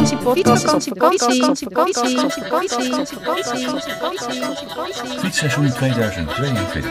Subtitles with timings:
[0.00, 0.32] met een d.com.
[0.34, 3.58] Fietsvakantiepodcast op vakantie.
[5.18, 6.90] Fietsseizoen 2022.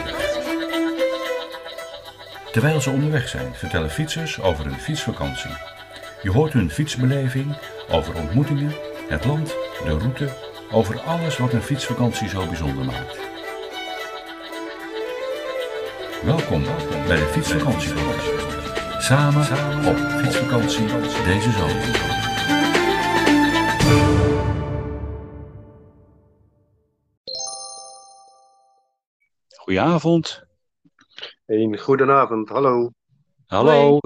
[2.52, 5.50] Terwijl ze onderweg zijn, vertellen fietsers over hun fietsvakantie.
[6.22, 7.56] Je hoort hun fietsbeleving,
[7.90, 8.74] over ontmoetingen,
[9.08, 10.28] het land, de route,
[10.70, 13.18] over alles wat een fietsvakantie zo bijzonder maakt.
[16.22, 16.64] Welkom
[17.06, 17.92] bij de Fietsvakantie.
[18.98, 19.46] Samen
[19.86, 20.86] op fietsvakantie
[21.24, 22.25] deze zomer.
[29.66, 30.44] Goedenavond.
[31.46, 32.90] Een goedenavond, hallo.
[33.46, 33.98] Hallo.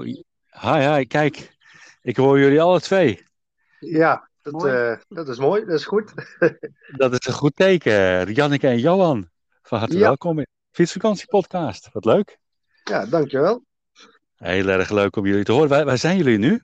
[0.61, 1.05] Hi, hi.
[1.05, 1.57] Kijk,
[2.01, 3.25] ik hoor jullie alle twee.
[3.79, 6.13] Ja, dat, eh, dat is mooi, dat is goed.
[6.97, 8.31] Dat is een goed teken.
[8.33, 9.29] Janneke en Johan,
[9.61, 10.01] van harte Ja.
[10.01, 11.89] welkom in de Fietsvakantiepodcast.
[11.91, 12.37] Wat leuk.
[12.83, 13.63] Ja, dankjewel.
[14.35, 15.69] Heel erg leuk om jullie te horen.
[15.69, 16.61] Waar, waar zijn jullie nu?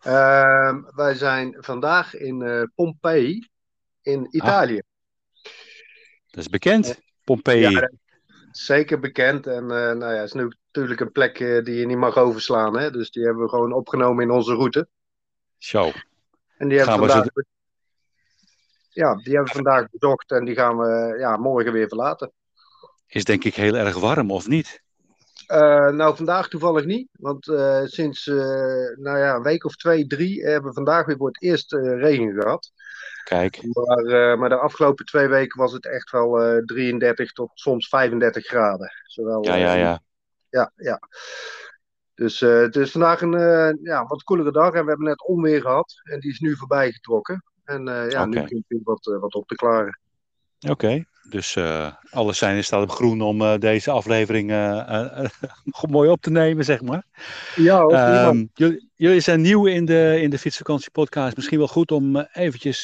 [0.00, 3.48] Ehm, wij zijn vandaag in eh Pompeii
[4.02, 4.82] in Italië.
[6.26, 7.00] Dat is bekend.
[7.24, 7.70] Pompeii.
[7.70, 7.90] Ja, dat
[8.52, 9.46] is zeker bekend.
[9.46, 12.16] En eh, nou ja, het is nu natuurlijk een plek eh, die je niet mag
[12.16, 12.78] overslaan.
[12.78, 12.90] Hè?
[12.90, 14.88] Dus die hebben we gewoon opgenomen in onze route.
[15.58, 15.90] Zo.
[16.56, 17.44] En die hebben Gaan we we vandaag...
[18.88, 22.32] Ja, die hebben we vandaag bezocht en die gaan we ja, morgen weer verlaten.
[23.06, 24.82] Is denk ik heel erg warm, of niet?
[25.46, 27.08] Eh, nou, vandaag toevallig niet.
[27.12, 28.36] Want eh, sinds eh,
[28.96, 32.32] nou ja, een week of twee, drie hebben we vandaag weer voor het eerst regen
[32.40, 32.72] gehad.
[33.24, 33.62] Kijk.
[33.62, 38.46] Maar, maar de afgelopen twee weken was het echt wel eh 33 tot soms 35
[38.46, 38.92] graden.
[39.04, 40.02] Zowel, Ja, ja, ja.
[40.50, 41.00] ja, ja.
[42.14, 46.00] Dus het is vandaag een ja, wat koelere dag en we hebben net onweer gehad.
[46.02, 47.44] En die is nu voorbij getrokken.
[47.64, 50.00] En ja, nu begint weer wat, wat op te klaren.
[50.68, 51.04] Oké.
[51.28, 55.24] Dus eh alles zijn in staat op groen om eh, deze aflevering eh,
[55.90, 57.04] mooi op te nemen, zeg maar.
[57.56, 57.86] Ja.
[57.86, 61.36] Ehm, jullie, jullie zijn nieuw in de, in de Fietsvakantiepodcast.
[61.36, 62.82] Misschien wel goed om eventjes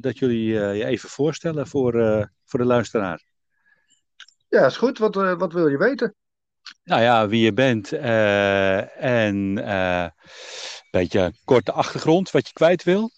[0.00, 1.92] dat jullie je even voorstellen voor,
[2.44, 3.22] voor de luisteraar.
[4.48, 4.98] Ja, is goed.
[4.98, 6.14] Wat, wat wil je weten?
[6.84, 9.36] Nou ja, wie je bent en
[9.70, 10.12] een
[10.90, 13.10] beetje korte achtergrond, wat je kwijt wil.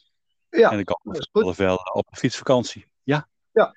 [0.50, 0.84] Ja, en dan
[1.30, 2.86] kan wel op een fietsvakantie.
[3.54, 3.74] Ja,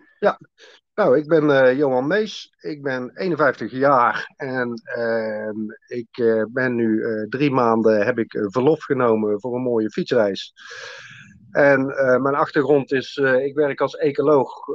[0.93, 2.53] Nou, ik ben eh, Johan Mees.
[2.59, 8.31] Ik ben 51 jaar en ehm, ik eh, ben nu eh, drie maanden heb ik
[8.51, 10.53] verlof genomen voor een mooie fietsreis.
[11.51, 11.85] En
[12.21, 14.67] mijn achtergrond is, ik werk als ecoloog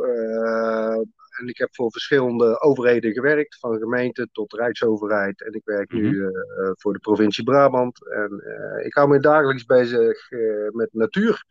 [1.38, 5.42] en ik heb voor verschillende overheden gewerkt, van gemeente tot rijksoverheid.
[5.42, 6.30] En ik werk nu Mhm.
[6.78, 8.08] voor de provincie Brabant.
[8.10, 8.42] En
[8.84, 10.30] ik hou me dagelijks bezig
[10.70, 11.44] met natuur.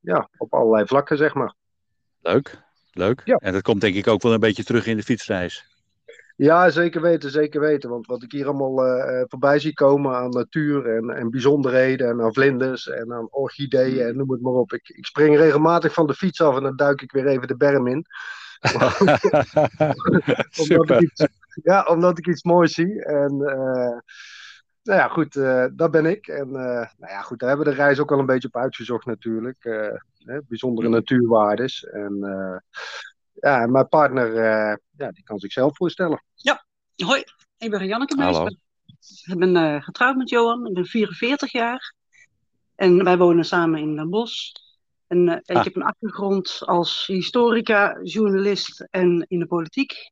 [0.00, 1.54] Ja, op allerlei vlakken, zeg maar.
[2.22, 2.60] Leuk.
[2.92, 3.20] Leuk.
[3.24, 3.36] Ja.
[3.36, 5.70] En dat komt denk ik ook wel een beetje terug in de fietsreis.
[6.36, 7.90] Ja, zeker weten, zeker weten.
[7.90, 12.08] Want wat ik hier allemaal eh, eh, voorbij zie komen aan natuur en, en bijzonderheden
[12.08, 14.72] en aan vlinders en aan orchideeën en noem het maar op.
[14.72, 17.56] Ik, ik spring regelmatig van de fiets af en dan duik ik weer even de
[17.56, 18.06] berm in.
[18.74, 20.96] Omdat Super.
[20.96, 21.26] ik iets,
[21.62, 23.04] ja, omdat ik iets moois zie.
[23.04, 23.98] En eh,
[24.82, 26.26] nou ja, goed, eh, dat ben ik.
[26.26, 28.56] En eh, nou ja, goed, daar hebben we de reis ook al een beetje op
[28.56, 29.64] uitgezocht natuurlijk.
[29.64, 29.88] Eh,
[30.18, 30.96] hè, bijzondere Mhm.
[30.96, 31.84] natuurwaardes.
[31.84, 32.80] En eh,
[33.32, 36.22] ja, mijn partner, eh, ja, die kan zichzelf voorstellen.
[36.96, 37.24] Hoi,
[37.58, 38.44] ik ben Janneke Hallo.
[38.44, 38.56] Mees.
[39.26, 40.66] Ik ben eh, getrouwd met Johan.
[40.66, 41.94] Ik ben 44 jaar.
[42.74, 44.52] En wij wonen samen in Den Bosch.
[45.06, 45.58] En eh, Ah.
[45.58, 50.10] ik heb een achtergrond als historica, journalist en in de politiek.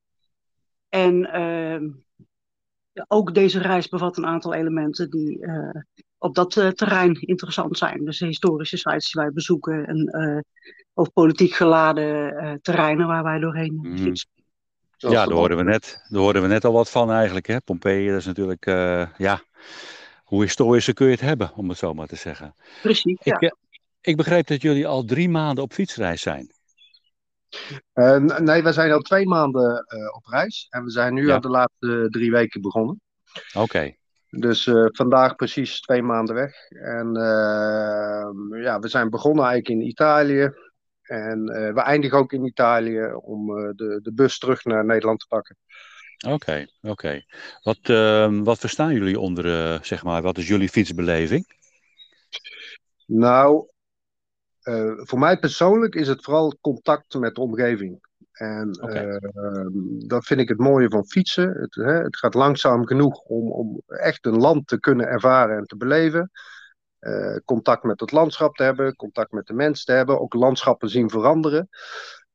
[0.88, 1.90] En ehm, ja,
[3.08, 5.80] ook deze reis bevat een aantal elementen die eh,
[6.18, 8.04] op dat eh, terrein interessant zijn.
[8.04, 10.38] Dus de historische sites die wij bezoeken en eh,
[10.94, 13.96] ook politiek geladen eh, terreinen waar wij doorheen Mhm.
[13.96, 14.28] fietsen.
[14.96, 17.46] Zoals Ja, daar hoorden, we net, daar hoorden we net al wat van eigenlijk.
[17.46, 17.60] Hè?
[17.60, 19.42] Pompeii, dat is natuurlijk, eh, ja,
[20.24, 22.54] hoe historischer kun je het hebben, om het zo maar te zeggen.
[22.82, 23.18] Precies.
[23.22, 23.54] Ik,
[24.00, 26.52] ik begreep dat jullie al drie maanden op fietsreis zijn.
[27.92, 30.66] Eh, nee, we zijn al twee maanden eh, op reis.
[30.70, 31.34] En we zijn nu Ja.
[31.34, 33.00] aan de laatste drie weken begonnen.
[33.54, 33.94] Oké,
[34.28, 36.54] Dus eh, vandaag precies twee maanden weg.
[36.68, 37.12] En
[38.62, 40.52] ja, we zijn begonnen eigenlijk in Italië.
[41.02, 41.44] En
[41.74, 45.56] we eindigen ook in Italië om de, de bus terug naar Nederland te pakken.
[46.28, 47.24] Oké, oké.
[47.62, 51.46] Wat, ehm, wat verstaan jullie onder, zeg maar, wat is jullie fietsbeleving?
[53.06, 53.68] Nou,
[54.62, 58.08] eh, voor mij persoonlijk is het vooral contact met de omgeving.
[58.32, 59.68] En ehm,
[60.06, 61.50] dat vind ik het mooie van fietsen.
[61.50, 65.64] Het, hè, het gaat langzaam genoeg om, om echt een land te kunnen ervaren en
[65.64, 66.30] te beleven.
[66.98, 70.88] Eh, contact met het landschap te hebben, contact met de mens te hebben, ook landschappen
[70.88, 71.68] zien veranderen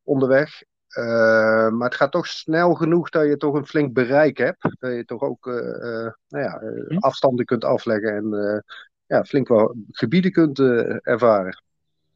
[0.04, 0.64] onderweg.
[0.88, 4.76] Eh, maar het gaat toch snel genoeg dat je toch een flink bereik hebt.
[4.80, 6.98] Dat je toch ook nou ja, Hm.
[6.98, 8.64] afstanden kunt afleggen en
[9.06, 10.98] ja, flink wel gebieden kunt eh,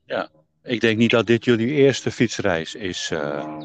[0.09, 0.37] ervaren.
[0.63, 3.09] Ik denk niet dat dit jullie eerste fietsreis is.
[3.11, 3.57] eh.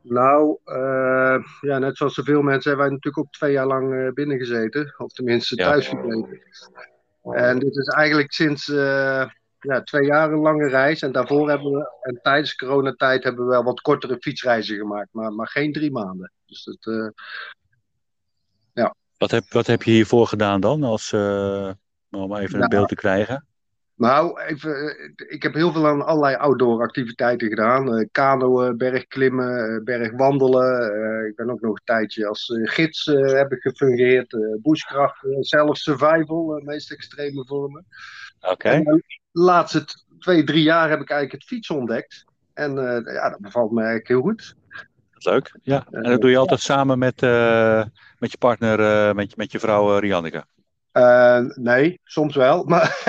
[0.00, 4.12] Nou, eh, ja, net zoals zoveel mensen hebben wij natuurlijk ook twee jaar lang eh,
[4.12, 4.94] binnen gezeten.
[4.98, 5.64] Of tenminste Ja.
[5.70, 6.40] thuis gebleven.
[7.22, 8.66] En dit is eigenlijk sinds
[9.66, 11.02] ja, twee jaar een lange reis.
[11.02, 15.08] En daarvoor hebben we, en tijdens coronatijd hebben we wel wat kortere fietsreizen gemaakt.
[15.12, 16.32] Maar, maar geen drie maanden.
[16.46, 16.94] Dus dat,
[18.72, 20.82] eh, Wat, heb, wat heb je hiervoor gedaan dan?
[20.82, 23.46] Als, om even een Nou, beeld te krijgen.
[23.96, 27.94] Nou, even, eh, ik heb heel veel aan allerlei outdoor activiteiten gedaan.
[27.96, 31.26] Eh kanoën, bergklimmen, eh, bergwandelen.
[31.28, 34.36] Ik ben ook nog een tijdje als gids heb ik gefungeerd.
[34.62, 37.86] bushcraft, zelfs survival, meest extreme vormen.
[38.40, 38.68] Oké.
[38.68, 39.02] En de
[39.32, 39.84] laatste
[40.18, 42.24] twee, drie jaar heb ik eigenlijk het fietsen ontdekt.
[42.54, 42.74] En
[43.04, 44.54] ja, dat bevalt me eigenlijk heel goed.
[45.12, 45.54] Leuk.
[45.62, 45.86] Ja.
[45.90, 47.20] En dat doe je altijd samen met,
[48.18, 50.44] met je partner, met, je- met je vrouw eh, Rianneke.
[50.94, 52.64] Eh, nee, soms wel.
[52.72, 53.02] Maar,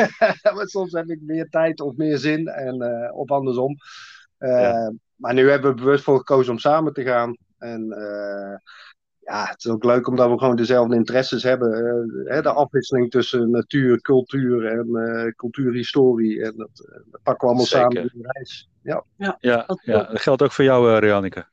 [0.55, 2.47] maar soms heb ik meer tijd of meer zin.
[2.47, 3.75] En, eh, of andersom.
[4.37, 4.93] Eh, Ja.
[5.15, 7.37] Maar nu hebben we bewust voor gekozen om samen te gaan.
[7.57, 8.57] En eh,
[9.19, 11.71] ja, het is ook leuk omdat we gewoon dezelfde interesses hebben.
[12.25, 16.43] Hè, de afwisseling tussen natuur, cultuur en eh cultuurhistorie.
[16.43, 16.69] En dat,
[17.11, 17.91] dat pakken we allemaal Zeker.
[17.91, 18.69] samen in de reis.
[18.81, 19.03] Ja.
[19.39, 21.45] Ja, Dat ja, dat geldt ook voor jou, eh Rianneke.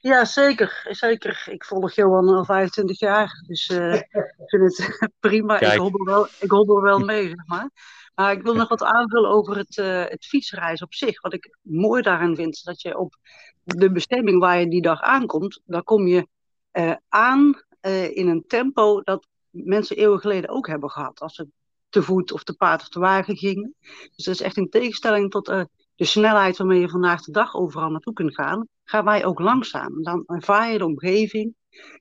[0.00, 0.86] Ja, zeker.
[0.90, 1.46] zeker.
[1.50, 3.42] Ik volg Johan al 25 jaar.
[3.46, 5.58] Dus eh, ik vind het prima.
[5.58, 5.72] Kijk.
[5.72, 7.70] Ik hobbel, wel, ik hobbel wel mee, zeg maar.
[8.14, 11.20] Maar ik wil nog wat aanvullen over het, eh het fietsreizen op zich.
[11.20, 13.16] Wat ik mooi daarin vind, is dat je op
[13.62, 16.28] de bestemming waar je die dag aankomt, daar kom je
[16.70, 21.20] eh, aan eh, in een tempo dat mensen eeuwen geleden ook hebben gehad.
[21.20, 21.48] Als ze
[21.88, 23.74] te voet of te paard of te wagen gingen.
[24.16, 25.62] Dus dat is echt in tegenstelling tot eh,
[25.94, 30.02] de snelheid waarmee je vandaag de dag overal naartoe kunt gaan, gaan wij ook langzaam.
[30.02, 31.54] Dan ervaar je de omgeving,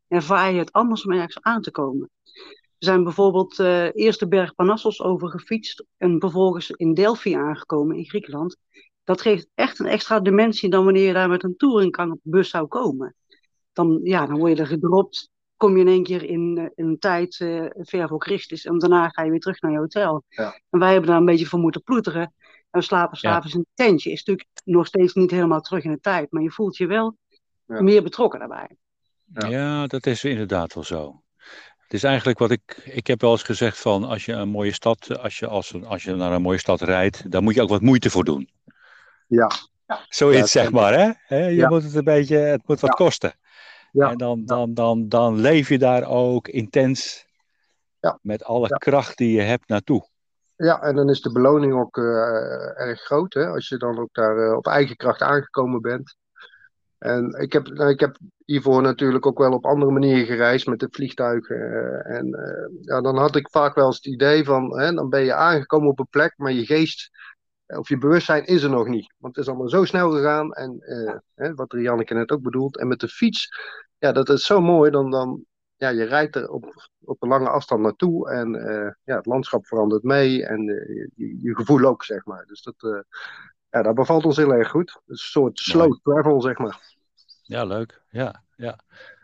[0.07, 2.09] ervaar je het anders om ergens aan te komen.
[2.77, 8.05] We zijn bijvoorbeeld eh, eerst de berg Panassos overgefietst en vervolgens in Delphi aangekomen in
[8.05, 8.57] Griekenland.
[9.03, 13.15] Dat geeft echt een extra dimensie dan wanneer je daar met een touringkangbus zou komen.
[13.73, 16.85] Dan, ja, dan word je er gedropt, kom je in één keer in, eh, in
[16.85, 20.23] een tijd eh, ver voor Christus en daarna ga je weer terug naar je hotel.
[20.29, 20.61] Ja.
[20.69, 22.33] En wij hebben daar een beetje voor moeten ploeteren.
[22.71, 23.29] En slapen Ja.
[23.31, 24.11] s'avonds in een tentje.
[24.11, 27.17] Is natuurlijk nog steeds niet helemaal terug in de tijd, maar je voelt je wel
[27.65, 27.81] Ja.
[27.81, 28.69] meer betrokken daarbij.
[29.33, 29.47] Ja.
[29.47, 29.87] Ja.
[29.87, 31.21] dat is inderdaad wel zo.
[31.77, 32.81] Het is eigenlijk wat ik.
[32.83, 36.03] Ik heb wel eens gezegd van als je een mooie stad, als je, als, als
[36.03, 38.49] je naar een mooie stad rijdt, dan moet je ook wat moeite voor doen.
[39.27, 39.51] Ja.
[40.09, 41.11] Zoiets, Ja, zeg maar, hè?
[41.15, 41.69] Hè, Je Ja.
[41.69, 43.05] moet het een beetje, het moet wat Ja.
[43.05, 43.33] kosten.
[43.91, 44.09] Ja.
[44.11, 47.25] En dan, dan, dan, dan leef je daar ook intens
[47.99, 48.19] Ja.
[48.21, 48.75] met alle Ja.
[48.77, 50.08] kracht die je hebt naartoe.
[50.63, 54.09] Ja, en dan is de beloning ook eh, erg groot, hè, als je dan ook
[54.11, 56.15] daar eh, op eigen kracht aangekomen bent.
[56.97, 60.79] En ik heb, nou, ik heb hiervoor natuurlijk ook wel op andere manieren gereisd met
[60.79, 61.55] de vliegtuigen.
[61.55, 62.27] eh, en
[62.81, 65.89] ja, dan had ik vaak wel eens het idee van, hè, dan ben je aangekomen
[65.89, 67.09] op een plek, maar je geest
[67.65, 69.13] of je bewustzijn is er nog niet.
[69.17, 70.51] Want het is allemaal zo snel gegaan.
[70.53, 70.77] En
[71.35, 72.77] hè, wat Rianneke net ook bedoelt.
[72.77, 73.47] En met de fiets,
[73.97, 74.91] ja, dat is zo mooi.
[74.91, 75.45] Dan, dan,
[75.79, 78.29] ja, je rijdt er op, op een lange afstand naartoe.
[78.29, 80.45] En eh, ja, het landschap verandert mee.
[80.45, 82.45] En eh, je, je gevoel ook, zeg maar.
[82.45, 82.99] Dus dat, eh,
[83.69, 84.99] ja, dat bevalt ons heel erg goed.
[85.07, 86.79] Een soort slow travel, zeg maar.
[87.43, 88.01] Ja, leuk.
[88.09, 88.79] Ja, ja.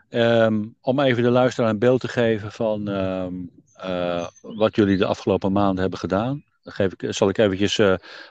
[0.08, 3.34] Ehm, om even de luisteraar een beeld te geven van ehm,
[3.74, 6.44] eh, wat jullie de afgelopen maanden hebben gedaan.
[6.62, 7.76] Dan geef ik, zal ik eventjes,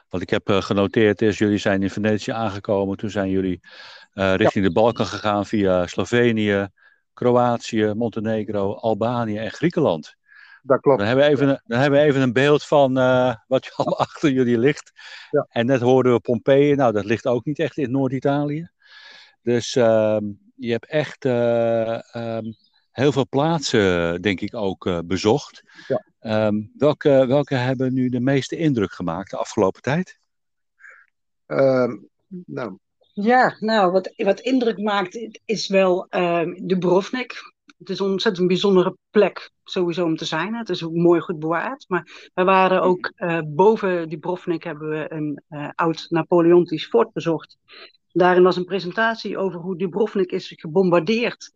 [0.10, 2.98] wat ik heb genoteerd is, jullie zijn in Venetië aangekomen.
[2.98, 3.60] Toen zijn jullie
[4.13, 6.70] richting de Balkan gegaan via Slovenië,
[7.15, 10.15] Kroatië, Montenegro, Albanië en Griekenland.
[10.62, 10.98] Dat klopt.
[11.00, 14.00] Dan hebben we even, een- dan hebben we even een beeld van eh, wat allemaal
[14.00, 14.91] achter jullie ligt.
[15.31, 15.45] Ja.
[15.50, 18.69] En net hoorden we Pompeii, nou dat ligt ook niet echt in Noord-Italië.
[19.41, 20.24] Dus ehm,
[20.55, 22.51] je hebt echt eh, ehm,
[22.91, 25.63] heel veel plaatsen, denk ik, ook eh, bezocht.
[25.88, 26.05] Ja.
[26.19, 30.19] Ehm, welke, welke hebben nu de meeste indruk gemaakt de afgelopen tijd?
[32.45, 32.77] Nou,
[33.22, 37.53] Ja, nou, wat, wat indruk maakt is wel ehm de Brovnik.
[37.77, 40.55] Het is een ontzettend bijzondere plek, sowieso om te zijn.
[40.55, 41.86] Het is ook mooi goed bewaard.
[41.88, 47.13] Maar we waren ook eh, boven die Brovnik hebben we een eh, oud Napoleontisch fort
[47.13, 47.57] bezocht.
[48.12, 51.51] Daarin was een presentatie over hoe Dubrovnik is gebombardeerd.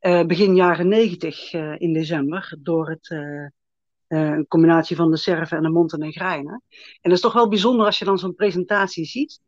[0.00, 3.10] begin jaren negentig in december door het,
[4.08, 6.62] een combinatie van de Serven en de Montenegrijnen.
[6.70, 9.40] En dat is toch wel bijzonder als je dan zo'n presentatie ziet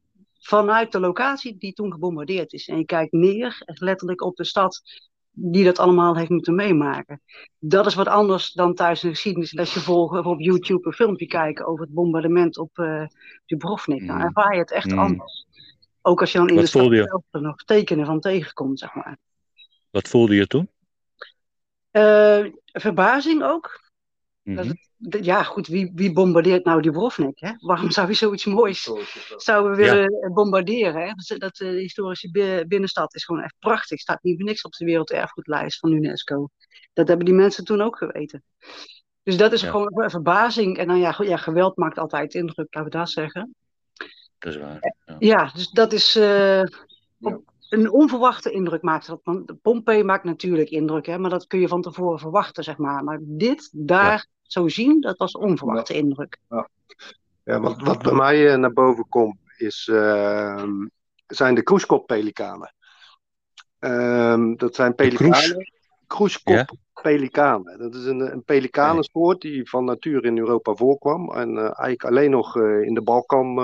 [0.47, 2.69] vanuit de locatie die toen gebombardeerd is.
[2.69, 4.83] En je kijkt neer, letterlijk op de stad
[5.31, 7.21] die dat allemaal heeft moeten meemaken.
[7.59, 11.67] Dat is wat anders dan thuis een geschiedenislesje volgen of op YouTube een filmpje kijken
[11.67, 13.07] over het bombardement op uh,
[13.47, 14.07] Dubrovnik.
[14.07, 14.23] Dan mm.
[14.23, 14.99] ervaar je het echt mm.
[14.99, 15.47] anders.
[16.03, 19.19] Ook als je dan in de stad zelf er nog tekenen van tegenkomt, zeg maar.
[19.91, 20.71] Wat voelde je toen?
[21.93, 23.86] Uh, verbazing ook.
[24.47, 24.73] Mhm.
[25.21, 27.39] ja, goed, wie, wie bombardeert nou Dubrovnik?
[27.39, 27.53] Hè?
[27.59, 28.91] Waarom zou je zoiets moois
[29.37, 31.03] zouden willen bombarderen?
[31.03, 31.13] Hè?
[31.15, 34.01] Dat, dat de historische binnenstad is gewoon echt prachtig.
[34.01, 36.49] Staat niet voor niks op de werelderfgoedlijst van UNESCO.
[36.93, 38.43] Dat hebben die mensen toen ook geweten.
[39.23, 40.79] Dus dat is gewoon een verbazing.
[40.79, 43.55] En dan ja, ja, geweld maakt altijd indruk, laten we dat zeggen.
[44.39, 44.79] Dat is waar.
[45.07, 46.17] Ja, ja dus dat is.
[46.17, 46.63] Uh,
[47.69, 49.21] een onverwachte indruk maakt dat.
[49.25, 53.05] Want Pompei maakt natuurlijk indruk, hè, maar dat kun je van tevoren verwachten, zeg maar.
[53.05, 56.39] Maar dit, daar, zo zien, dat was onverwachte indruk.
[56.49, 56.69] Ja,
[57.45, 60.65] ja wat, wat bij mij eh, naar boven komt, is, uh,
[61.27, 62.75] zijn de kroeskop-pelikanen.
[63.81, 65.73] Uh, dat zijn pelikanen.
[66.07, 67.79] Kroeskop-pelikanen.
[67.79, 71.33] Dat is een, een pelikanensoort die van natuur in Europa voorkwam.
[71.33, 73.61] En uh, eigenlijk alleen nog in de Balkan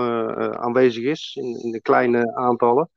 [0.57, 2.91] aanwezig is, in, in de kleine aantallen.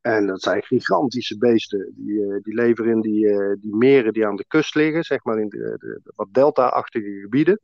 [0.00, 1.92] En dat zijn gigantische beesten.
[1.96, 5.24] Die, uh, die leven in die, uh, die meren die aan de kust liggen, zeg
[5.24, 7.60] maar in de, de, de wat delta-achtige gebieden.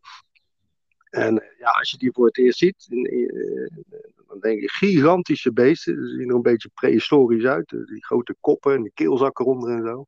[1.11, 3.31] En eh, ja, als je die voor het eerst ziet, in,
[4.27, 5.95] dan denk je gigantische beesten.
[5.95, 7.69] Ze zien er een beetje prehistorisch uit.
[7.69, 10.07] Die grote koppen en die keelzak eronder en zo.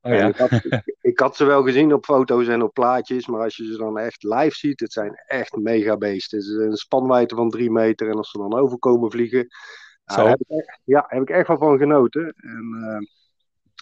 [0.00, 0.28] Oh, ja.
[0.28, 0.50] ik, had,
[1.00, 3.98] ik, had, ze wel gezien op foto's en op plaatjes, maar als je ze dan
[3.98, 6.42] echt live ziet, het zijn echt megabeesten.
[6.42, 9.48] Ze zijn een spanwijdte van drie meter en als ze dan overkomen vliegen,
[10.04, 12.34] daar heb ik, ja, heb ik echt wel van genoten.
[12.36, 13.06] En, uh,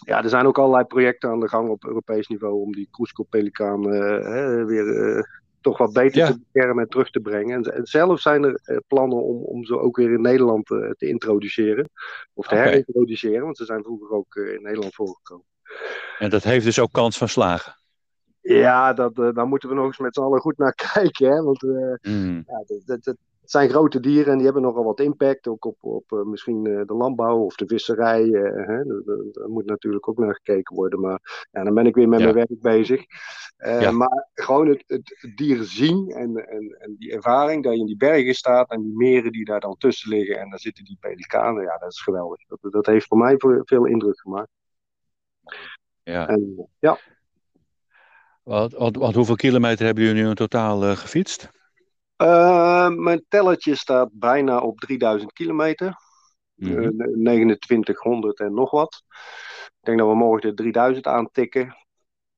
[0.05, 3.93] ja, er zijn ook allerlei projecten aan de gang op Europees niveau om die kroeskop-pelikaan
[3.93, 5.23] uh, weer uh,
[5.61, 7.55] toch wat beter te beschermen en terug te brengen.
[7.55, 11.89] En, en zelf zijn er plannen om, om ze ook weer in Nederland te introduceren.
[12.33, 12.67] Of te okay.
[12.67, 15.45] herintroduceren, want ze zijn vroeger ook in Nederland voorgekomen.
[16.19, 17.75] En dat heeft dus ook kans van slagen?
[18.41, 21.31] Ja, dat, daar moeten we nog eens met z'n allen goed naar kijken.
[21.31, 21.43] Hè?
[21.43, 21.61] Want
[22.01, 22.43] mm.
[22.47, 23.15] ja, dat, dat,
[23.51, 26.65] het zijn grote dieren en die hebben nogal wat impact, ook op, op uh, misschien
[26.65, 28.23] uh, de landbouw of de visserij.
[28.23, 28.81] Uh,
[29.31, 30.99] Daar moet natuurlijk ook naar gekeken worden.
[30.99, 32.25] Maar ja, dan ben ik weer met ja.
[32.25, 33.03] mijn werk bezig.
[33.57, 33.91] Ja.
[33.91, 37.97] Maar gewoon het, het, dieren zien en, en, en die ervaring dat je in die
[37.97, 41.63] bergen staat en die meren die daar dan tussen liggen en daar zitten die pelikanen,
[41.63, 42.39] ja, dat is geweldig.
[42.47, 44.51] Dat, dat heeft voor mij veel indruk gemaakt.
[46.03, 46.27] Ja.
[46.27, 46.97] En, ja.
[48.43, 51.59] Wat, wat, wat, hoeveel kilometer hebben jullie nu in totaal gefietst?
[52.21, 55.95] Uh, mijn tellertje staat bijna op 3000 kilometer.
[56.55, 57.01] Mm -hmm.
[57.01, 59.03] uh, 2900 en nog wat.
[59.65, 61.75] Ik denk dat we morgen de 3000 aantikken.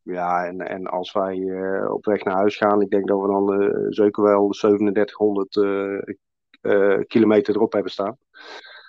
[0.01, 3.27] Ja, en, en als wij uh, op weg naar huis gaan, ik denk dat we
[3.27, 8.17] dan uh, zeker wel 3700 kilometer erop hebben staan.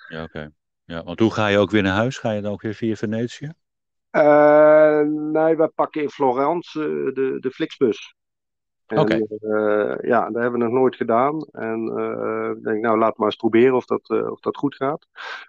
[0.07, 0.51] Ja, oké.
[0.83, 2.17] Ja, want hoe ga je ook weer naar huis?
[2.17, 3.51] Ga je dan ook weer via Venetië?
[5.31, 6.79] nee, wij pakken in Florence
[7.13, 8.15] de, de Flixbus.
[8.87, 9.25] Oké.
[9.41, 11.41] Uh, ja, dat hebben we nog nooit gedaan.
[11.51, 14.75] En uh, ik denk, nou, laat maar eens proberen of dat, uh, of dat goed
[14.75, 15.07] gaat.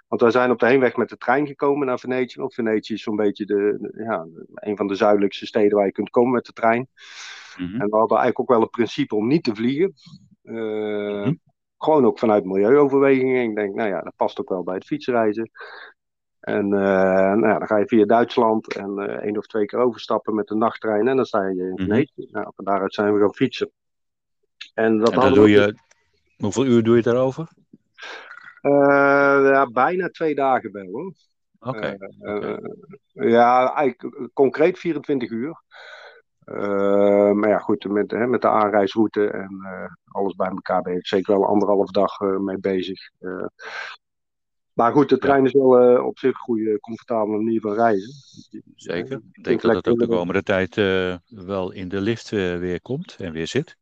[0.08, 2.40] Want wij zijn op de heenweg met de trein gekomen naar Venetië.
[2.40, 6.10] Want Venetië is zo'n beetje de, ja, een van de zuidelijkste steden waar je kunt
[6.10, 6.88] komen met de trein.
[7.56, 7.80] Mm -hmm.
[7.80, 9.94] En we hadden eigenlijk ook wel het principe om niet te vliegen.
[10.42, 10.56] Mm
[11.22, 11.40] -hmm.
[11.78, 13.42] Gewoon ook vanuit milieuoverwegingen.
[13.42, 15.50] Ik denk, nou ja, dat past ook wel bij het fietsreizen.
[16.46, 19.78] En uh, nou ja, dan ga je via Duitsland en uh, één of twee keer
[19.78, 22.12] overstappen met de nachttrein en dan sta je in Venetië.
[22.14, 22.32] Mm -hmm.
[22.32, 23.70] nou, van daaruit zijn we gaan fietsen.
[24.74, 25.74] En, dat en doe je,
[26.36, 27.48] hoeveel uur doe je daarover?
[28.62, 28.72] Uh,
[29.52, 31.12] ja, bijna twee dagen wel hoor.
[31.58, 31.98] Okay.
[33.12, 35.62] ja, eigenlijk concreet 24 uur.
[37.34, 39.60] maar ja, goed, met, hè, met de aanreisroute en
[40.04, 43.10] alles bij elkaar ben ik zeker wel anderhalf dag mee bezig.
[44.76, 48.12] Maar goed, de trein is wel uh, op zich een goede, comfortabele manier van reizen.
[48.74, 49.20] Zeker.
[49.32, 52.80] Ik denk dat dat ook de komende tijd uh, wel in de lift uh, weer
[52.82, 53.76] komt en weer zit.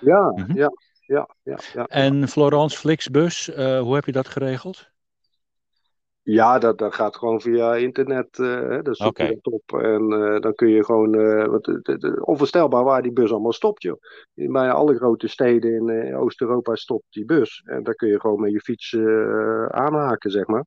[0.00, 0.56] Ja, mm -hmm.
[0.56, 0.70] ja,
[1.06, 4.90] ja, ja, ja, En Florence Flixbus, hoe heb je dat geregeld?
[6.30, 8.38] Ja, dat, dat gaat gewoon via internet.
[8.38, 9.28] Uh, dat zoek okay.
[9.28, 9.80] je op.
[9.80, 11.14] En uh, dan kun je gewoon.
[11.14, 11.70] Uh, wat,
[12.20, 14.00] onvoorstelbaar waar die bus allemaal stopt, joh.
[14.34, 17.62] In bijna alle grote steden in Oost-Europa stopt die bus.
[17.64, 18.96] En daar kun je gewoon met je fiets
[19.68, 20.64] aanhaken, zeg maar.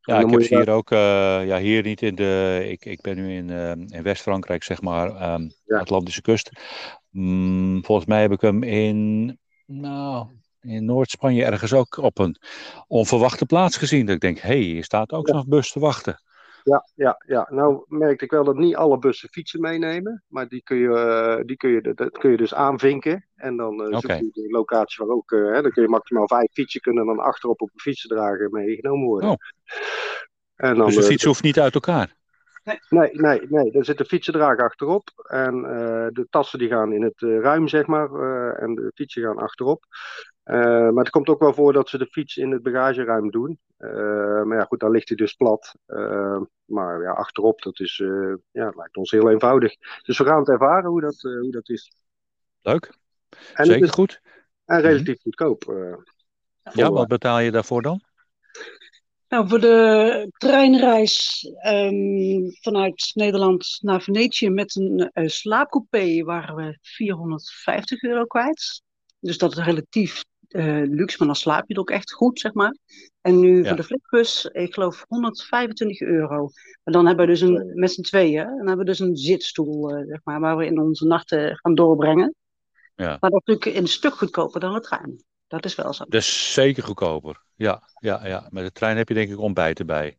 [0.00, 0.88] Ja, ik heb hier ook.
[0.88, 2.64] ja, hier niet in de.
[2.68, 3.50] Ik, ik ben nu in,
[3.88, 5.34] in West-Frankrijk, zeg maar.
[5.34, 5.78] Um, ja.
[5.78, 6.50] Atlantische kust.
[7.10, 9.38] Mm, volgens mij heb ik hem in.
[9.66, 10.26] Nou,
[10.62, 12.36] in Noord-Spanje ergens ook op een
[12.86, 14.06] onverwachte plaats gezien.
[14.06, 16.20] Dat ik denk, hé, hey, hier staat ook zo'n bus te wachten.
[16.62, 17.46] Ja, ja, ja.
[17.50, 20.24] Nou merkte ik wel dat niet alle bussen fietsen meenemen.
[20.28, 23.28] Maar die kun je, eh, die kun je, dat kun je dus aanvinken.
[23.34, 24.14] En dan uh, zoek Oké.
[24.14, 25.32] je de locatie waar ook...
[25.32, 29.06] eh, hè, dan kun je maximaal vijf fietsen kunnen dan achterop op een fietsendrager meegenomen
[29.06, 29.30] worden.
[29.30, 29.36] Oh.
[30.56, 32.20] En dan, Dus de fiets hoeft niet uit elkaar.
[32.88, 33.72] Nee, nee, nee.
[33.72, 35.08] Er zit een fietsendrager achterop.
[35.28, 38.12] En eh, de tassen die gaan in het eh, ruim, zeg maar.
[38.12, 39.84] eh, en de fietsen gaan achterop.
[40.42, 40.54] Eh,
[40.90, 43.58] maar het komt ook wel voor dat ze de fiets in het bagageruim doen.
[43.76, 45.74] Eh, maar ja, goed, dan ligt hij dus plat.
[45.86, 49.74] Eh, maar ja, achterop, dat is, eh, ja, lijkt ons heel eenvoudig.
[50.02, 51.92] Dus we gaan het ervaren hoe dat, eh, hoe dat is.
[52.60, 52.92] Leuk.
[53.54, 54.20] En Zeker het is goed.
[54.64, 55.68] en relatief goedkoop.
[55.68, 55.94] eh.
[56.74, 58.00] Ja, wat betaal je daarvoor dan?
[59.28, 66.78] Nou, voor de treinreis ehm, vanuit Nederland naar Venetië met een eh, slaapcoupé waren we
[66.80, 68.82] 450 euro kwijt.
[69.18, 70.22] Dus dat is relatief
[70.52, 72.76] eh, luxe, maar dan slaap je er ook echt goed, zeg maar.
[73.20, 73.68] En nu Ja.
[73.68, 76.48] voor de Flixbus, ik geloof 125 euro.
[76.84, 79.90] Maar dan hebben we dus een, met z'n tweeën, dan hebben we dus een zitstoel,
[79.90, 82.34] eh, zeg maar, waar we in onze nachten gaan doorbrengen.
[82.94, 83.16] Ja.
[83.20, 85.24] Maar dat is natuurlijk een stuk goedkoper dan de trein.
[85.48, 86.04] Dat is wel zo.
[86.08, 87.42] Dus zeker goedkoper.
[87.54, 88.46] Ja, ja, ja.
[88.50, 90.16] Met de trein heb je denk ik ontbijt erbij.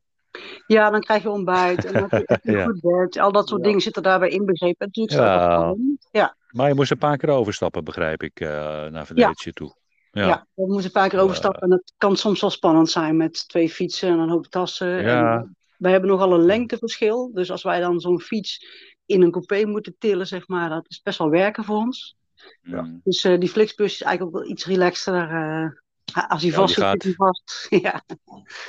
[0.68, 2.64] Ja, dan krijg je ontbijt en dan heb je echt een Ja.
[2.66, 3.18] goed bed.
[3.20, 3.66] Al dat soort Ja.
[3.68, 4.88] dingen zitten daarbij inbegrepen.
[4.94, 5.76] Natuurlijk Ja.
[6.12, 8.48] Ja, Maar je moest een paar keer overstappen, begrijp ik, eh,
[8.86, 9.76] naar Venetië toe.
[10.14, 10.28] Ja.
[10.28, 10.48] Ja.
[10.54, 11.24] we moeten een paar keer Eh.
[11.24, 11.62] overstappen.
[11.62, 15.02] En het kan soms wel spannend zijn met twee fietsen en een hoop tassen.
[15.02, 15.36] Ja.
[15.38, 17.32] En wij hebben nogal een lengteverschil.
[17.34, 18.66] Dus als wij dan zo'n fiets
[19.06, 22.16] in een coupé moeten tillen, zeg maar, dat is best wel werken voor ons.
[22.62, 23.02] Mm.
[23.04, 25.30] Dus eh, die Flixbus is eigenlijk ook wel iets relaxter.
[25.30, 27.68] eh, als hij Ja, vast die zit, gaat- hij vast.
[27.88, 28.02] ja.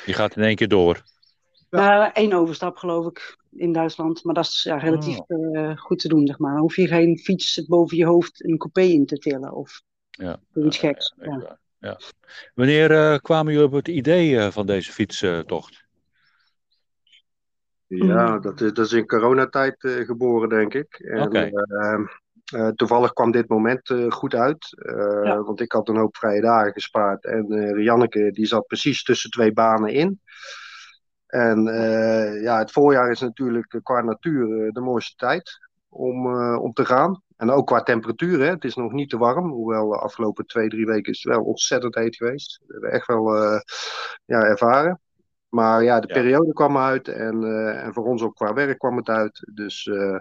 [0.06, 1.02] Je gaat in één keer door.
[1.70, 4.24] Nou, één overstap geloof ik in Duitsland.
[4.24, 6.52] Maar dat is ja, relatief eh, goed te doen, zeg maar.
[6.52, 9.52] Dan hoef je geen fiets boven je hoofd een coupé in te tillen.
[9.52, 9.82] Of
[10.16, 10.36] Ja.
[10.54, 11.14] iets geks.
[11.20, 11.98] ja, Ja.
[12.54, 15.82] Wanneer eh, kwamen jullie op het idee eh, van deze fietstocht?
[17.86, 20.94] Ja, dat is, dat is in coronatijd eh, geboren, denk ik.
[20.98, 21.38] En, Oké.
[21.38, 22.00] eh,
[22.52, 24.82] eh, toevallig kwam dit moment eh, goed uit.
[24.86, 25.42] eh, Ja.
[25.42, 27.24] Want ik had een hoop vrije dagen gespaard.
[27.24, 30.20] En eh Rianneke die zat precies tussen twee banen in.
[31.26, 36.72] En eh, ja, het voorjaar is natuurlijk qua natuur de mooiste tijd om, eh, om
[36.72, 37.22] te gaan.
[37.36, 38.38] En ook qua temperatuur.
[38.40, 38.46] Hè.
[38.50, 39.50] Het is nog niet te warm.
[39.50, 42.60] Hoewel de afgelopen twee, drie weken is het wel ontzettend heet geweest.
[42.66, 43.60] We hebben echt wel eh,
[44.24, 44.98] ja, ervaren.
[45.48, 46.14] Maar ja, de Ja.
[46.14, 49.50] periode kwam uit en, eh, en voor ons ook qua werk kwam het uit.
[49.54, 50.18] Dus eh,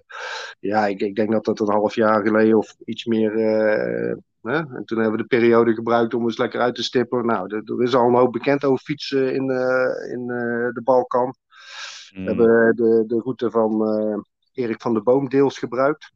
[0.60, 3.32] ja, ik, ik denk dat dat een half jaar geleden of iets meer.
[3.32, 4.56] eh, hè?
[4.58, 7.26] En toen hebben we de periode gebruikt om eens lekker uit te stippen.
[7.26, 9.50] Nou, er, er is al een hoop bekend over fietsen in,
[10.12, 10.28] in
[10.74, 11.36] de Balkan.
[12.16, 12.24] Mm.
[12.26, 13.82] We hebben de, de route van
[14.54, 16.12] Erik van der Boom deels gebruikt.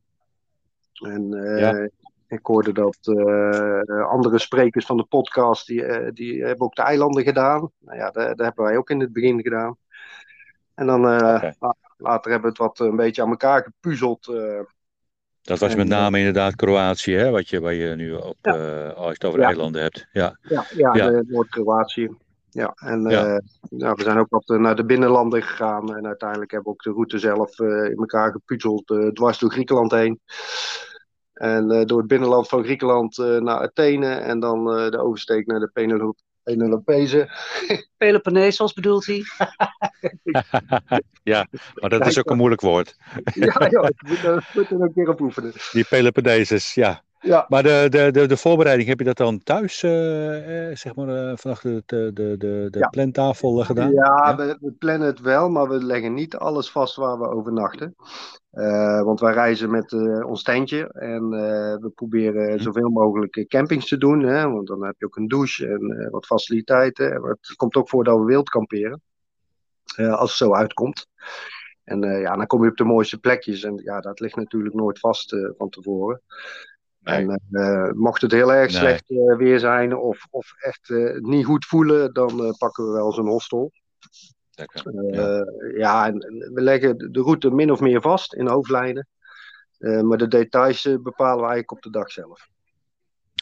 [1.05, 1.89] En eh, Ja.
[2.27, 6.81] ik hoorde dat eh, andere sprekers van de podcast, die, eh, die hebben ook de
[6.81, 7.71] eilanden gedaan.
[7.79, 9.77] Nou ja, dat, dat hebben wij ook in het begin gedaan.
[10.73, 11.01] En dan
[11.97, 14.31] later hebben we het wat een beetje aan elkaar gepuzzeld.
[15.41, 18.87] Dat was met name inderdaad Kroatië, hè, wat je, waar je nu op, Ja.
[18.87, 19.45] als je het over Ja.
[19.45, 20.07] eilanden hebt.
[20.11, 20.37] Ja.
[20.41, 22.09] ja, ja, Noord-Kroatië.
[22.49, 25.95] Ja, en nou, we zijn ook wat naar de binnenlanden gegaan.
[25.95, 30.19] En uiteindelijk hebben we ook de route zelf in elkaar gepuzzeld, dwars door Griekenland heen.
[31.37, 34.09] En eh, door het binnenland van Griekenland eh, naar Athene.
[34.15, 37.29] En dan eh, de oversteek naar de Penelo- Penelopezen.
[37.97, 39.23] Peloponnesos bedoelt hij.
[41.23, 42.97] ja, maar dat is ook een moeilijk woord.
[43.33, 45.53] ja, ja, ik moet, er- moet er een keer op oefenen.
[45.71, 47.03] Die Peloponnesus, ja.
[47.19, 50.95] Ja, Maar de, de, de, de voorbereiding, heb je dat dan thuis, eh, eh, zeg
[50.95, 52.87] maar, eh, vanaf de, de, de, de, Ja.
[52.87, 53.91] plantafel eh, gedaan?
[53.91, 57.95] Ja, we, we plannen het wel, maar we leggen niet alles vast waar we overnachten.
[59.03, 61.29] Want wij reizen met ons tentje en
[61.81, 62.59] we proberen Mhm.
[62.63, 64.21] zoveel mogelijk campings te doen.
[64.23, 67.13] Hè, want dan heb je ook een douche en wat faciliteiten.
[67.13, 69.01] En het komt ook voor dat we wild kamperen.
[69.95, 71.07] als het zo uitkomt.
[71.83, 73.63] En ja, dan kom je op de mooiste plekjes.
[73.63, 76.21] En ja, dat ligt natuurlijk nooit vast van tevoren.
[77.07, 77.27] Nee.
[77.27, 78.79] En eh, mocht het heel erg Nee.
[78.79, 83.13] slecht eh, weer zijn of, of echt eh, niet goed voelen, dan pakken we wel
[83.13, 83.71] zo'n hostel.
[85.77, 89.07] Ja, en, en we leggen de route min of meer vast in hoofdlijnen.
[89.77, 92.47] Maar de details bepalen we eigenlijk op de dag zelf.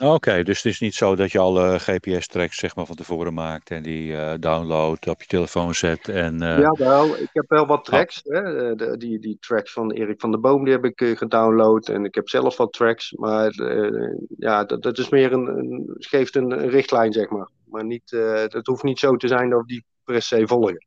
[0.04, 3.70] Oké, dus het is niet zo dat je alle GPS-tracks zeg maar, van tevoren maakt
[3.70, 6.42] en die eh downloadt, op je telefoon zet en...
[6.42, 7.18] eh, Ja, wel.
[7.18, 8.22] Ik heb wel wat tracks.
[8.24, 8.70] Hè.
[8.70, 11.88] Eh, De, die, die tracks van Erik van der Boom die heb ik gedownload.
[11.90, 13.12] En ik heb zelf wat tracks.
[13.12, 17.50] Maar eh, ja, dat, dat is meer een, een geeft een, een richtlijn, zeg maar.
[17.66, 20.86] Maar niet, eh het hoeft niet zo te zijn dat we die per se volgen.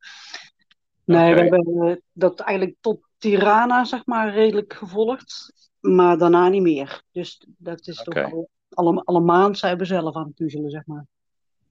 [1.04, 5.52] Nee, we hebben dat eigenlijk tot Tirana, zeg maar, redelijk gevolgd.
[5.80, 7.02] Maar daarna niet meer.
[7.12, 10.86] Dus dat is toch al, alle, alle maand zijn we zelf aan het puzzelen, zeg
[10.86, 11.06] maar.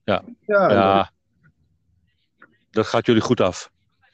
[0.04, 1.10] Ja, ja,
[2.70, 3.70] dat gaat jullie goed af.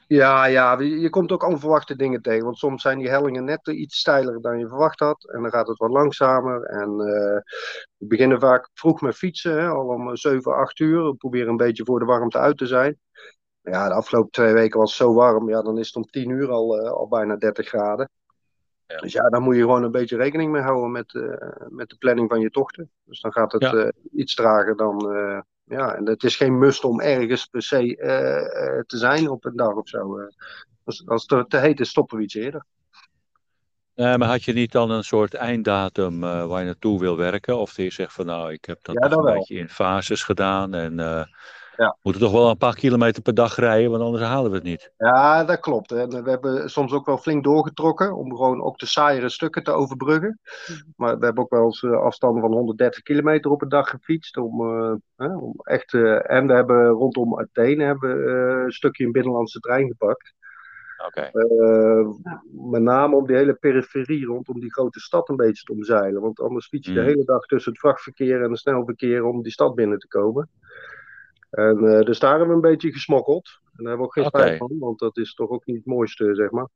[0.07, 2.45] Ja, ja, je komt ook onverwachte dingen tegen.
[2.45, 5.31] Want soms zijn die hellingen net iets steiler dan je verwacht had.
[5.31, 6.63] En dan gaat het wat langzamer.
[6.63, 7.41] En uh,
[7.97, 11.05] we beginnen vaak vroeg met fietsen, hè, al om 7, 8 uur.
[11.05, 12.99] We proberen een beetje voor de warmte uit te zijn.
[13.61, 15.49] Ja, de afgelopen twee weken was het zo warm.
[15.49, 18.11] Ja, dan is het om 10 uur al, uh, al bijna 30 graden.
[18.95, 19.01] Ja.
[19.01, 21.35] Dus ja, daar moet je gewoon een beetje rekening mee houden met, uh,
[21.69, 22.91] met de planning van je tochten.
[23.05, 23.93] Dus dan gaat het ja.
[24.13, 24.97] iets trager dan,
[25.65, 27.97] ja, en het is geen must om ergens per se
[28.87, 30.29] te zijn op een dag of zo.
[30.85, 32.65] Als, als het te heet is, stoppen we iets eerder.
[33.95, 37.59] Nee, maar had je niet dan een soort einddatum uh, waar je naartoe wil werken?
[37.59, 39.35] Of je zegt van nou, ik heb dat ja, een wel.
[39.35, 40.99] beetje in fases gedaan en
[41.77, 41.97] ja.
[42.03, 44.93] moeten toch wel een paar kilometer per dag rijden, want anders halen we het niet.
[44.97, 45.91] Ja, dat klopt.
[45.91, 46.07] Hè.
[46.07, 50.41] We hebben soms ook wel flink doorgetrokken om gewoon ook de saaiere stukken te overbruggen.
[50.97, 54.37] Maar we hebben ook wel eens afstanden van 130 kilometer op een dag gefietst.
[54.37, 59.05] Om, uh, hè, om echt, uh, en we hebben rondom Athene hebben, uh, een stukje
[59.05, 60.35] in binnenlandse trein gepakt.
[61.07, 61.31] Okay.
[62.51, 66.21] met name om die hele periferie rondom die grote stad een beetje te omzeilen.
[66.21, 66.99] Want anders fiets je mm.
[66.99, 70.51] de hele dag tussen het vrachtverkeer en het snelverkeer om die stad binnen te komen.
[71.55, 73.59] En uh, dus daar hebben we een beetje gesmokkeld.
[73.65, 74.57] En daar hebben we ook geen spijt okay.
[74.57, 76.69] van, want dat is toch ook niet het mooiste, zeg maar.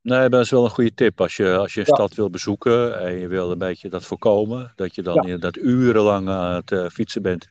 [0.00, 1.20] Nee, dat is wel een goede tip.
[1.20, 1.94] Als je, als je een ja.
[1.94, 5.22] stad wil bezoeken en je wil een beetje dat voorkomen, dat je dan ja.
[5.22, 7.48] inderdaad urenlang aan het uh, fietsen bent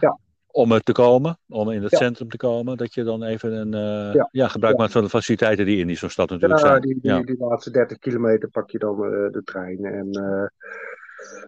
[0.00, 0.18] ja.
[0.46, 4.14] om er te komen, om in het centrum te komen, dat je dan even een,
[4.14, 4.48] uh, ja.
[4.48, 6.80] gebruik maakt van de faciliteiten die in zo'n stad natuurlijk zijn.
[6.80, 8.96] Die, die, die, laatste 30 kilometer pak je dan
[9.32, 9.84] de trein.
[9.84, 10.10] En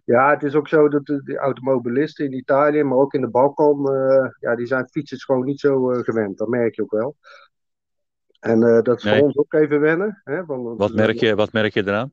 [0.05, 3.29] ja, het is ook zo dat de, de, automobilisten in Italië, maar ook in de
[3.29, 6.39] Balkan, uh, ja, die zijn fietsers gewoon niet zo uh, gewend.
[6.39, 7.17] Dat merk je ook wel.
[8.41, 9.19] En uh, dat is nee.
[9.19, 10.21] voor ons ook even wennen.
[10.25, 12.13] Hè, want, wat, merk je, wat merk je eraan?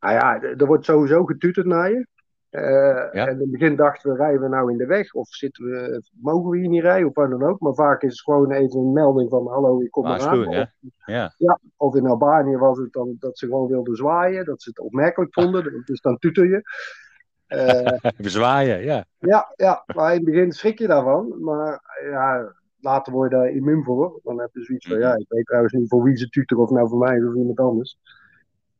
[0.00, 2.06] Nou ja, er wordt sowieso getuterd naar je.
[2.50, 3.10] Ja?
[3.10, 5.14] En in het begin dachten we, rijden we nou in de weg?
[5.14, 7.08] Of zitten we, mogen we hier niet rijden?
[7.08, 7.60] Of wat dan ook.
[7.60, 10.46] Maar vaak is het gewoon even een melding van, hallo, ik kom eraan.
[10.48, 10.66] Of,
[11.06, 11.34] ja.
[11.36, 14.44] Ja, of in Albanië was het dan dat ze gewoon wilden zwaaien.
[14.44, 15.82] Dat ze het opmerkelijk vonden.
[15.84, 16.62] Dus dan tuter je.
[17.50, 19.04] Uh, zwaaien, ja.
[19.18, 21.42] Ja, ja, maar in het begin schrik je daarvan.
[21.42, 24.20] Maar ja, later word je daar immuun voor.
[24.22, 26.62] Dan heb je zoiets van, ja, ik weet trouwens niet voor wie ze tuteren.
[26.62, 27.98] Of nou voor mij of iemand anders.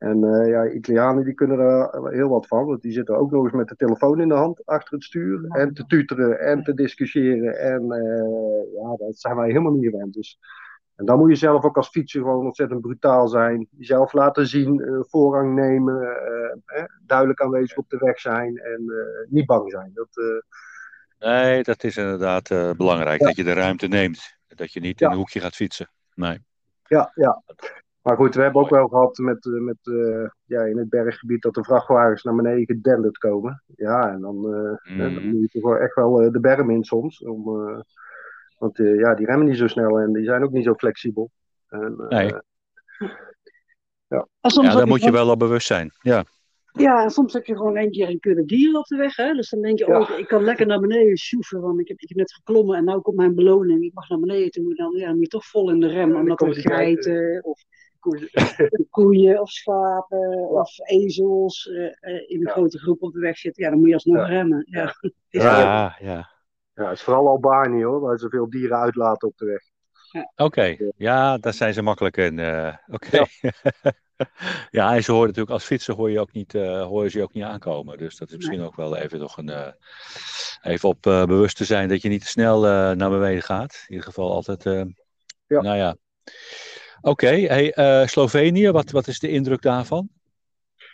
[0.00, 3.44] En uh, ja, Italianen die kunnen er heel wat van, want die zitten ook nog
[3.44, 5.46] eens met de telefoon in de hand achter het stuur.
[5.48, 7.58] En te tuteren en te discussiëren.
[7.58, 10.14] En uh, ja, dat zijn wij helemaal niet gewend.
[10.14, 10.38] Dus,
[10.96, 13.68] en dan moet je zelf ook als fietser gewoon ontzettend brutaal zijn.
[13.70, 16.02] Jezelf laten zien, uh, voorrang nemen,
[16.64, 18.84] eh, duidelijk aanwezig op de weg zijn en
[19.28, 19.90] niet bang zijn.
[19.94, 20.42] Dat,
[21.18, 23.26] nee, dat is inderdaad belangrijk, ja.
[23.26, 24.38] dat je de ruimte neemt.
[24.48, 25.06] Dat je niet ja.
[25.06, 25.90] in een hoekje gaat fietsen.
[26.14, 26.38] Nee.
[26.86, 27.42] Ja, ja.
[28.02, 31.54] Maar goed, we hebben ook wel gehad met, met uh, ja, in het berggebied dat
[31.54, 33.62] de vrachtwagens naar beneden gedenderd komen.
[33.66, 35.14] Ja, en dan, uh, mm.
[35.14, 37.22] dan moet je toch echt wel uh, de berm in soms.
[37.22, 37.44] Om,
[38.58, 41.30] want ja, die remmen niet zo snel en die zijn ook niet zo flexibel.
[41.68, 42.26] En, nee.
[44.08, 45.90] ja, ja daar moet je wel op bewust zijn.
[46.00, 46.24] Ja.
[46.72, 49.16] Ja, en soms heb je gewoon een keer een kudde dieren op de weg.
[49.16, 49.32] Hè?
[49.34, 52.08] Dus dan denk je, oh, ik kan lekker naar beneden sjoeven, want ik heb, ik
[52.08, 53.84] heb net geklommen en nu komt mijn beloning.
[53.84, 56.40] Ik mag naar beneden toe, dan ja, moet je toch vol in de rem, omdat
[56.40, 57.64] er geiten of
[58.90, 62.52] koeien of schapen of ezels uh, uh, in een ja.
[62.52, 64.26] grote groep op de weg zitten, ja, dan moet je alsnog ja.
[64.26, 64.66] remmen.
[64.70, 64.94] Ja,
[65.28, 66.28] ja, ja.
[66.74, 66.88] ja.
[66.88, 69.62] het is vooral Albanië hoor, waar ze veel dieren uitlaten op de weg.
[70.12, 70.32] Ja.
[70.36, 70.92] Oké, okay.
[70.96, 72.38] ja, daar zijn ze makkelijk in.
[72.38, 73.06] Uh, Oké.
[73.06, 73.52] Okay.
[74.70, 77.32] ja, en ze horen natuurlijk als fietser hoor je ook niet, hoor je ze ook
[77.32, 77.98] niet aankomen.
[77.98, 78.66] Dus dat is misschien nee.
[78.66, 79.74] ook wel even nog een.
[80.62, 82.60] even op bewust te zijn dat je niet te snel
[82.94, 83.84] naar beneden gaat.
[83.86, 84.62] In ieder geval altijd.
[85.46, 85.60] ja.
[85.60, 85.96] Nou ja.
[87.02, 87.42] Oké, okay.
[87.42, 90.08] hey, uh, Slovenië, wat, wat is de indruk daarvan?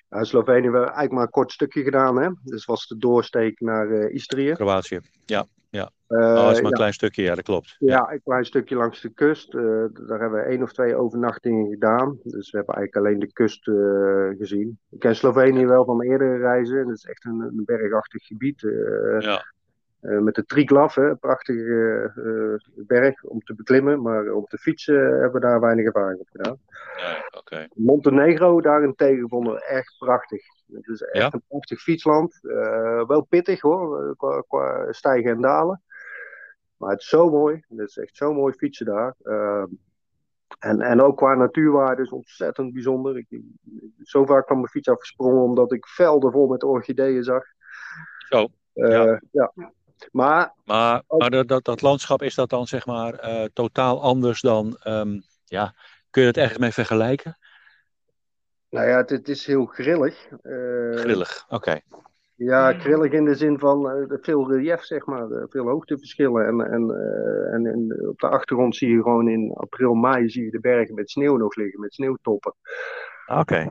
[0.09, 2.17] Ja, Slovenië hebben we eigenlijk maar een kort stukje gedaan.
[2.17, 2.29] Hè?
[2.43, 4.53] Dus was de doorsteek naar uh, Istrië.
[4.53, 5.47] Kroatië, ja.
[5.71, 5.91] ja.
[6.09, 6.71] Uh, oh, dat is maar een ja.
[6.71, 7.77] klein stukje, ja, dat klopt.
[7.79, 8.13] Ja, ja.
[8.13, 9.53] een klein stukje langs de kust.
[9.53, 12.19] daar hebben we één of twee overnachtingen gedaan.
[12.23, 13.65] Dus we hebben eigenlijk alleen de kust
[14.39, 14.79] gezien.
[14.91, 16.79] Ik ken Slovenië wel van eerdere reizen.
[16.79, 18.61] Het is echt een, een bergachtig gebied.
[19.19, 19.55] ja.
[20.07, 24.03] Uh, met de Triglav, een prachtige uh, berg om te beklimmen.
[24.03, 26.59] Maar om te fietsen hebben we daar weinig ervaring op gedaan.
[26.97, 27.69] Nee, okay.
[27.75, 30.43] Montenegro daarentegen vonden we echt prachtig.
[30.73, 31.33] Het is echt ja?
[31.33, 32.39] een prachtig fietsland.
[32.43, 35.83] Uh, wel pittig hoor, qua, qua, stijgen en dalen.
[36.77, 37.65] Maar het is zo mooi.
[37.69, 39.15] Het is echt zo mooi fietsen daar.
[39.23, 39.67] Ehm,
[40.59, 43.17] en, en ook qua natuurwaarde is ontzettend bijzonder.
[43.17, 43.41] Ik,
[44.03, 47.45] zo vaak van mijn fiets afgesprongen omdat ik velden vol met orchideeën zag.
[48.29, 48.49] Zo.
[48.73, 49.21] ja.
[49.31, 49.53] ja.
[50.11, 54.41] Maar, maar, maar dat, dat, dat, landschap is dat dan zeg maar uh, totaal anders
[54.41, 55.75] dan, um, ja,
[56.11, 57.39] kun je het ergens mee vergelijken?
[58.71, 60.29] Nou ja, het, het is heel grillig.
[60.43, 61.55] Uh, grillig, oké.
[61.55, 61.83] Okay.
[62.35, 65.27] Ja, krillig in de zin van uh, veel relief, zeg maar.
[65.49, 66.47] Veel hoogteverschillen.
[66.47, 70.45] En, en, uh, en, en, op de achtergrond zie je gewoon in april, mei zie
[70.45, 72.55] je de bergen met sneeuw nog liggen, met sneeuwtoppen.
[73.27, 73.41] Oké.
[73.41, 73.71] Okay.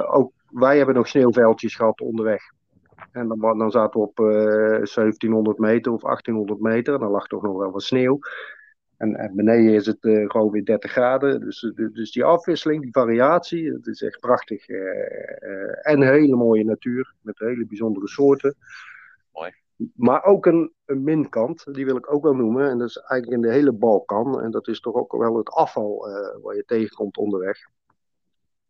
[0.00, 2.42] ook wij hebben nog sneeuwveldjes gehad onderweg.
[3.16, 6.94] En dan, dan zaten we op 1700 meter of 1800 meter.
[6.94, 8.18] En dan lag toch nog wel wat sneeuw.
[8.96, 11.40] En, en beneden is het uh, gewoon weer 30 graden.
[11.40, 14.68] Dus, eh, dus die afwisseling, die variatie, dat is echt prachtig.
[14.68, 18.54] Uh, en hele mooie natuur met hele bijzondere soorten.
[19.32, 19.54] Mooi.
[19.94, 22.70] Maar ook een, een minkant, die wil ik ook wel noemen.
[22.70, 24.40] En dat is eigenlijk in de hele Balkan.
[24.42, 26.08] En dat is toch ook wel het afval
[26.42, 27.58] waar je tegenkomt onderweg.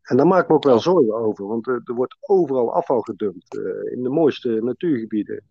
[0.07, 3.01] En daar maak ik me ook wel zorgen over, want er, er wordt overal afval
[3.01, 3.55] gedumpt.
[3.85, 5.45] in de mooiste natuurgebieden.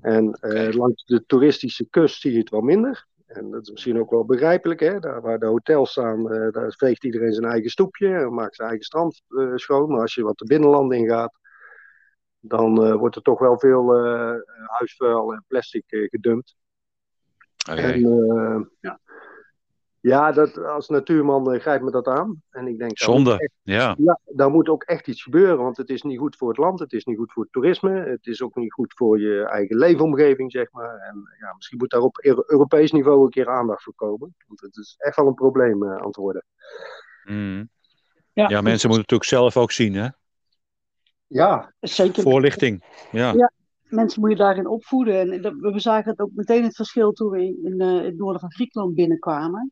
[0.00, 0.38] En
[0.74, 3.06] langs de toeristische kust zie je het wel minder.
[3.26, 4.98] En dat is misschien ook wel begrijpelijk, hè?
[4.98, 8.68] Daar waar de hotels staan, uh, daar veegt iedereen zijn eigen stoepje en maakt zijn
[8.68, 9.90] eigen strand uh, schoon.
[9.90, 11.38] Maar als je wat de binnenlanden ingaat,
[12.40, 13.94] dan uh, wordt er toch wel veel
[14.66, 16.56] huisvuil en plastic gedumpt.
[17.70, 17.92] Okay.
[17.92, 19.00] En, ja.
[20.06, 22.42] Ja, dat, als natuurman uh, grijpt me dat aan.
[22.50, 23.94] En ik denk, Zonde, echt, ja.
[23.98, 24.20] ja.
[24.24, 26.92] Daar moet ook echt iets gebeuren, want het is niet goed voor het land, het
[26.92, 30.52] is niet goed voor het toerisme, het is ook niet goed voor je eigen leefomgeving,
[30.52, 30.98] zeg maar.
[30.98, 34.76] En ja, misschien moet daar op Europees niveau een keer aandacht voor komen, want het
[34.76, 36.44] is echt wel een probleem uh, aan het worden.
[37.24, 37.68] Mm.
[38.32, 40.08] Ja, ja, mensen moeten het natuurlijk zelf ook zien, hè?
[41.26, 42.22] Ja, zeker.
[42.22, 43.32] Voorlichting, ja.
[43.32, 43.52] ja.
[43.82, 45.32] Mensen moet je daarin opvoeden.
[45.32, 48.40] En we zagen het ook meteen het verschil toen we in, in uh, het noorden
[48.40, 49.70] van Griekenland binnenkwamen.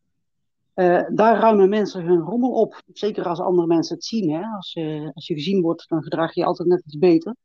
[0.74, 2.82] Uh, daar ruimen mensen hun rommel op.
[2.92, 4.30] Zeker als andere mensen het zien.
[4.30, 4.42] Hè?
[4.42, 7.36] Als, uh, als je gezien wordt, dan gedraag je je altijd net iets beter.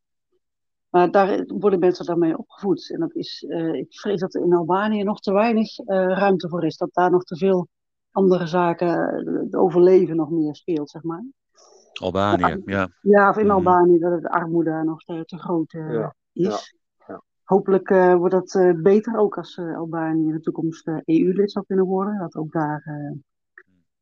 [0.90, 2.92] Maar daar worden mensen daarmee opgevoed.
[2.92, 6.66] En dat is, uh, ik vrees dat er in Albanië nog te weinig ruimte voor
[6.66, 6.78] is.
[6.78, 7.68] Dat daar nog te veel
[8.12, 8.90] andere zaken,
[9.44, 11.26] het overleven nog meer speelt, zeg maar.
[11.94, 12.90] Albanië, ja.
[13.02, 13.52] Ja, of in mm.
[13.52, 16.16] Albanië, dat de armoede nog te, te groot ja.
[16.34, 16.44] is.
[16.44, 16.79] Ja.
[17.50, 21.66] Hopelijk uh, wordt dat uh, beter ook als uh, Albanië in de toekomst EU-lid zou
[21.66, 22.20] kunnen worden.
[22.20, 22.84] Dat ook daar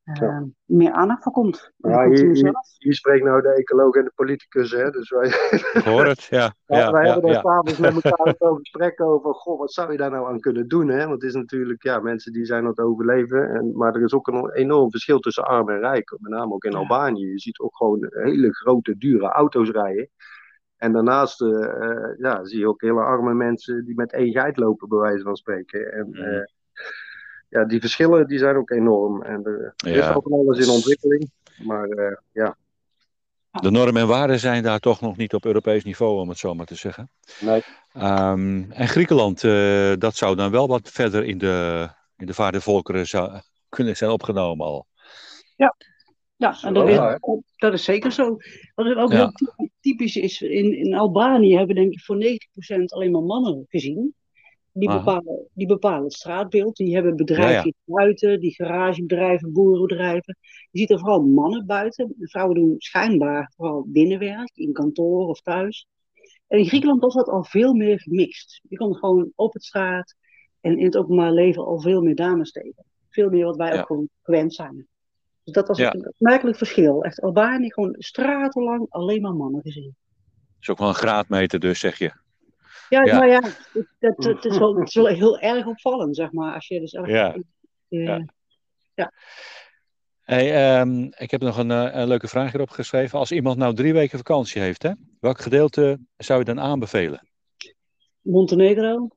[0.03, 0.47] ja.
[0.65, 1.71] meer aandacht voor komt.
[1.77, 4.89] Ja, hier, hier, hier, spreekt nou de ecoloog en de politicus, hè?
[4.89, 5.27] Dus wij,
[5.73, 6.53] Ik hoor het, ja.
[6.65, 9.33] ja, wij hebben daar s'avonds met elkaar over gesprek over.
[9.33, 10.87] Goh, wat zou je daar nou aan kunnen doen?
[10.87, 10.97] Hè?
[10.97, 13.49] Want het is natuurlijk, ja, mensen die zijn aan het overleven.
[13.49, 16.17] En, maar er is ook een enorm verschil tussen arm en rijk.
[16.19, 17.27] Met name ook in Albanië.
[17.27, 20.09] Je ziet ook gewoon hele grote, dure auto's rijden.
[20.77, 24.57] En daarnaast uh, uh, ja, zie je ook hele arme mensen die met één geit
[24.57, 25.93] lopen, bij wijze van spreken.
[25.93, 26.43] En uh,
[27.49, 29.23] ja, die verschillen die zijn ook enorm.
[29.23, 30.09] En er ja.
[30.09, 31.31] is ook alles in ontwikkeling.
[31.63, 31.87] Maar
[32.31, 32.57] ja.
[33.61, 36.53] De normen en waarden zijn daar toch nog niet op Europees niveau, om het zo
[36.53, 37.09] maar te zeggen.
[37.39, 37.63] Nee.
[37.95, 39.41] Um, en Griekenland,
[40.01, 41.87] dat zou dan wel wat verder in de,
[42.17, 44.87] in de zou, kunnen zijn opgenomen al.
[45.55, 45.75] Ja,
[46.37, 46.99] ja, en dat, is,
[47.55, 48.37] dat is zeker zo.
[48.75, 49.17] Wat ook ja.
[49.17, 54.15] heel typisch is, in, in Albanië hebben denk ik voor 90% alleen maar mannen gezien.
[54.71, 56.75] Die bepalen, die bepalen het straatbeeld.
[56.75, 60.37] Die hebben bedrijven ja, buiten, die garagebedrijven, boerenbedrijven.
[60.71, 62.15] Je ziet er vooral mannen buiten.
[62.19, 65.87] Vrouwen doen schijnbaar vooral binnenwerk, in kantoor of thuis.
[66.47, 68.61] En in Griekenland was dat al veel meer gemixt.
[68.69, 70.15] Je kon gewoon op het straat
[70.61, 72.85] en in het openbaar leven al veel meer dames tegen.
[73.09, 74.87] Veel meer wat wij ook gewoon gewend zijn.
[75.47, 75.93] Dus dat was ja.
[75.93, 77.03] een opmerkelijk verschil.
[77.03, 79.95] Echt Albanië gewoon stratenlang alleen maar mannen gezien.
[79.95, 82.11] Dat is ook wel een graadmeter dus, zeg je.
[82.89, 83.17] Ja, ja.
[83.17, 83.41] maar ja,
[83.99, 86.53] dat, dat is, wel, het is wel heel erg opvallend, zeg maar.
[86.53, 87.35] Als je dus echt, ja.
[87.89, 88.25] Uh, ja.
[88.93, 89.11] ja.
[90.21, 93.19] Hey, um, ik heb nog een, een, leuke vraag hierop geschreven.
[93.19, 97.27] Als iemand nou drie weken vakantie heeft, hè, welk gedeelte zou je dan aanbevelen?
[98.21, 99.07] Montenegro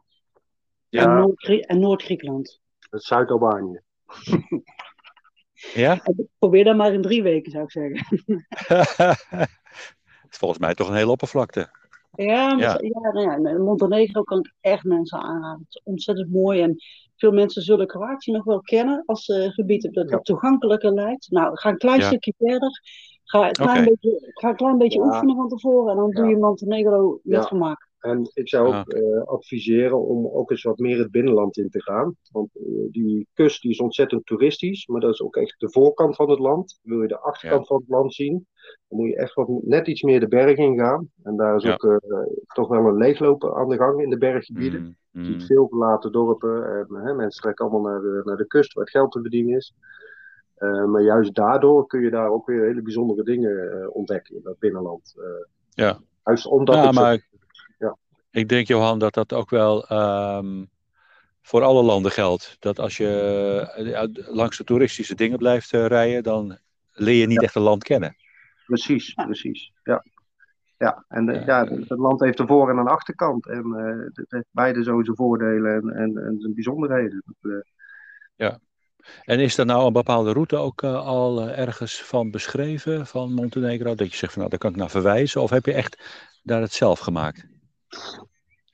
[0.88, 1.26] ja.
[1.60, 2.60] en Noord-Griekenland.
[2.90, 3.80] Noord Zuid-Albanië.
[5.74, 6.02] Ja?
[6.38, 8.46] Probeer dat maar in drie weken, zou ik zeggen.
[10.30, 11.68] is volgens mij toch een hele oppervlakte.
[12.12, 12.78] Ja, ja.
[12.80, 15.58] ja, nou ja, Montenegro kan ik echt mensen aanraden.
[15.58, 16.60] Het is ontzettend mooi.
[16.60, 16.76] En
[17.16, 21.30] veel mensen zullen Kroatië nog wel kennen als uh, gebied dat, dat toegankelijker lijkt.
[21.30, 22.80] Nou, ga een klein stukje verder.
[23.24, 25.90] Ga een klein beetje, ga een klein beetje oefenen van tevoren.
[25.90, 27.88] En dan doe je Montenegro met gemak.
[28.00, 31.82] En ik zou ook uh, adviseren om ook eens wat meer het binnenland in te
[31.82, 32.16] gaan.
[32.32, 36.16] Want uh, die kust die is ontzettend toeristisch, maar dat is ook echt de voorkant
[36.16, 36.78] van het land.
[36.82, 38.46] Wil je de achterkant van het land zien,
[38.88, 41.10] dan moet je echt wat, net iets meer de berg in gaan.
[41.22, 41.96] En daar is ook uh,
[42.54, 44.96] toch wel een leeglopen aan de gang in de berggebieden.
[45.10, 48.46] Mm, Je ziet veel verlaten dorpen en hè, mensen trekken allemaal naar de, naar de
[48.46, 49.74] kust waar het geld te verdienen is.
[50.86, 55.14] maar juist daardoor kun je daar ook weer hele bijzondere dingen ontdekken in dat binnenland.
[55.70, 56.00] ja.
[56.24, 57.28] Juist omdat ja, het maar
[58.30, 59.92] ik denk, Johan, dat dat ook wel
[60.38, 60.70] um,
[61.42, 62.56] voor alle landen geldt.
[62.58, 66.58] Dat als je langs de toeristische dingen blijft uh, rijden, dan
[66.92, 67.46] leer je niet ja.
[67.46, 68.16] echt een land kennen.
[68.66, 69.72] Precies, precies.
[69.82, 70.04] Ja.
[70.78, 73.46] Ja, en de, ja, het land heeft een voor- en een achterkant.
[73.46, 77.24] En uh, het heeft beide zo zijn voordelen en, en, en zijn bijzonderheden.
[78.36, 78.58] Ja.
[79.24, 83.94] En is er nou een bepaalde route ook uh, al ergens van beschreven van Montenegro?
[83.94, 85.42] Dat je zegt van nou, daar kan ik naar verwijzen.
[85.42, 86.02] Of heb je echt
[86.42, 87.46] daar het zelf gemaakt?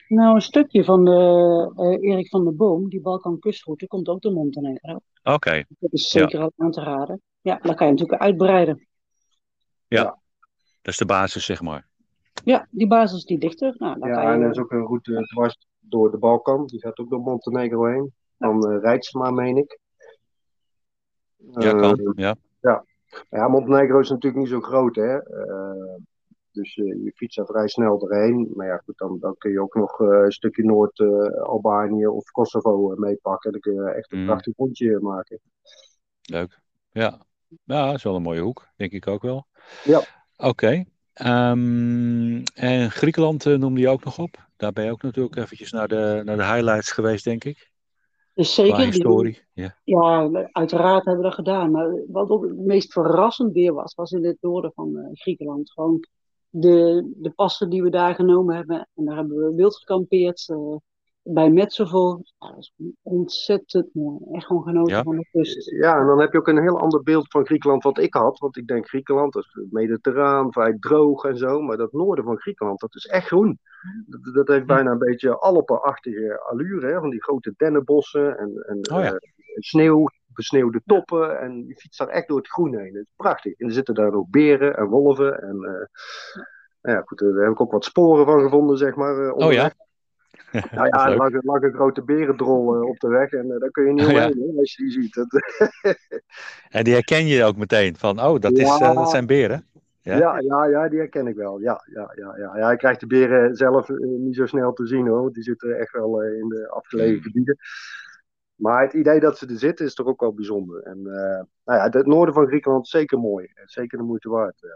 [0.08, 4.32] Nou, een stukje van de, Erik van der Boom, die Balkan kustroute, komt ook door
[4.32, 4.92] Montenegro.
[4.94, 5.32] Oké.
[5.32, 5.66] Okay.
[5.68, 6.50] Dat is zeker ja.
[6.56, 7.22] aan te raden.
[7.40, 8.88] Ja, dan kan je natuurlijk uitbreiden.
[9.88, 10.02] Ja.
[10.02, 10.18] ja.
[10.82, 11.88] Dat is de basis, zeg maar.
[12.44, 13.74] Ja, die basis die dichter.
[13.78, 14.30] Nou, dan ja, kan je...
[14.30, 16.66] en er is ook een route dwars door de Balkan.
[16.66, 18.12] Die gaat ook door Montenegro heen.
[18.38, 19.78] Van uh, Rijtsma, meen ik.
[21.36, 22.00] Ja, kan.
[22.00, 22.36] Uh, ja.
[22.60, 22.84] ja.
[23.30, 25.14] Ja, Montenegro is natuurlijk niet zo groot, hè.
[25.14, 25.96] Uh,
[26.56, 28.52] dus je fietst er vrij snel doorheen.
[28.54, 33.52] Maar ja, goed, dan, dan kun je ook nog een stukje Noord-Albanië of Kosovo meepakken.
[33.52, 34.26] Dan kun je echt een mm.
[34.26, 35.40] prachtig rondje maken.
[36.22, 36.60] Leuk.
[36.90, 37.20] Ja.
[37.64, 39.46] ja, dat is wel een mooie hoek, denk ik ook wel.
[39.84, 39.98] Ja.
[40.36, 40.48] Oké.
[40.48, 40.86] Okay.
[41.50, 44.48] Um, en Griekenland uh, noemde je ook nog op.
[44.56, 47.70] Daar ben je ook natuurlijk eventjes naar de, naar de highlights geweest, denk ik.
[48.34, 48.84] Zeker.
[48.84, 49.42] Historie.
[49.52, 49.76] Ja.
[49.84, 51.70] ja, uiteraard hebben we dat gedaan.
[51.70, 55.72] Maar wat ook het meest verrassend weer was, was in het noorden van uh, Griekenland.
[55.72, 56.04] Gewoon
[56.60, 58.88] de, de passen die we daar genomen hebben.
[58.94, 60.48] En daar hebben we wild gekampeerd.
[60.48, 60.76] Uh,
[61.28, 62.20] bij Metsovo.
[62.38, 64.18] Ja, dat is ontzettend mooi.
[64.32, 65.02] Echt gewoon genoten Ja?
[65.02, 65.70] van de kust.
[65.70, 68.38] Ja, en dan heb je ook een heel ander beeld van Griekenland wat ik had.
[68.38, 71.60] Want ik denk Griekenland, dat is mediterraan, vrij droog en zo.
[71.60, 73.58] Maar dat noorden van Griekenland, dat is echt groen.
[74.06, 76.86] Dat, dat heeft bijna een beetje Alpenachtige allure.
[76.86, 77.00] Hè?
[77.00, 79.12] Van die grote dennenbossen en, en Oh ja.
[79.12, 79.18] eh,
[79.54, 81.40] sneeuw, besneeuwde toppen.
[81.40, 82.92] En je fietst daar echt door het groen heen.
[82.92, 83.54] Dat is prachtig.
[83.58, 85.42] En er zitten daar ook beren en wolven.
[85.42, 85.56] En
[86.82, 89.26] nou ja, goed, daar heb ik ook wat sporen van gevonden, zeg maar.
[89.26, 89.70] eh, Oh ja.
[90.72, 93.86] Nou ja, er lag, lag een grote berendrol eh, op de weg en daar kun
[93.86, 94.26] je niet Oh, ja.
[94.28, 95.14] omheen als je die ziet.
[95.14, 95.26] Dat,
[96.76, 98.94] En die herken je ook meteen van, oh, dat, is, Ja.
[98.94, 99.64] dat zijn beren.
[100.00, 100.16] Ja.
[100.16, 100.38] ja.
[100.40, 101.60] Ja, ja, die herken ik wel.
[101.60, 102.56] Ja, ja, ja, ja.
[102.58, 105.32] ja, ik krijg de beren zelf niet zo snel te zien hoor.
[105.32, 106.66] Die zitten echt wel in de Hmm.
[106.76, 107.56] afgelegen gebieden.
[108.56, 110.82] Maar het idee dat ze er zitten is toch ook wel bijzonder.
[110.82, 113.52] En eh, nou ja, het noorden van Griekenland is zeker mooi.
[113.64, 114.62] Zeker de moeite waard.
[114.62, 114.70] eh.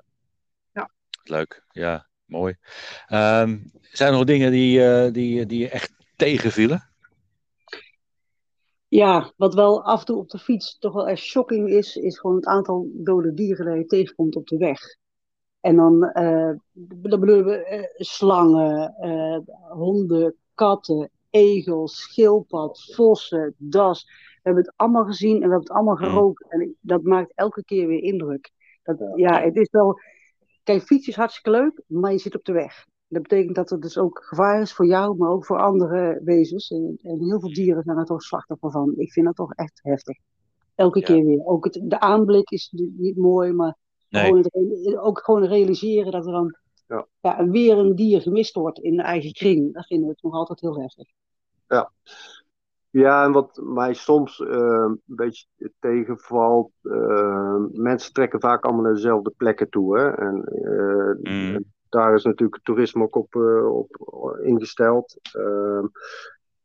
[1.23, 2.57] Leuk, ja, mooi.
[3.07, 6.91] Ehm, zijn er nog dingen die, eh, die, die je echt tegenvielen?
[8.89, 12.19] Ja, wat wel af en toe op de fiets toch wel echt shocking is, is
[12.19, 14.81] gewoon het aantal dode dieren dat je tegenkomt op de weg.
[15.61, 16.01] En dan,
[16.73, 19.39] dan bedoelen we eh, slangen, eh,
[19.69, 24.05] honden, katten, egels, schildpad, vossen, das.
[24.05, 26.47] We hebben het allemaal gezien en we hebben het allemaal geroken.
[26.49, 28.51] En ik- dat maakt elke keer weer indruk.
[28.83, 30.01] Dat, ja, het is wel.
[30.63, 32.87] Kijk, fietsen is hartstikke leuk, maar je zit op de weg.
[33.09, 36.71] Dat betekent dat er dus ook gevaar is voor jou, maar ook voor andere wezens.
[36.71, 38.95] En, en heel veel dieren zijn er toch slachtoffer van.
[38.97, 40.19] Ik vind dat toch echt heftig.
[40.75, 41.05] Elke Ja.
[41.07, 41.45] keer weer.
[41.45, 43.77] Ook het, de aanblik is niet mooi, maar
[44.09, 44.25] Nee.
[44.25, 46.57] gewoon het ook gewoon realiseren dat er dan
[46.91, 47.07] Ja.
[47.21, 49.75] ja, weer een dier gemist wordt in de eigen kring.
[49.75, 51.09] Dat vinden we nog altijd heel heftig.
[52.91, 55.47] Ja, en wat mij soms eh, een beetje
[55.79, 59.99] tegenvalt, eh, mensen trekken vaak allemaal naar dezelfde plekken toe.
[59.99, 60.11] Hè?
[60.11, 61.55] En eh, Mm.
[61.55, 65.17] en daar is natuurlijk het toerisme ook op, op ingesteld.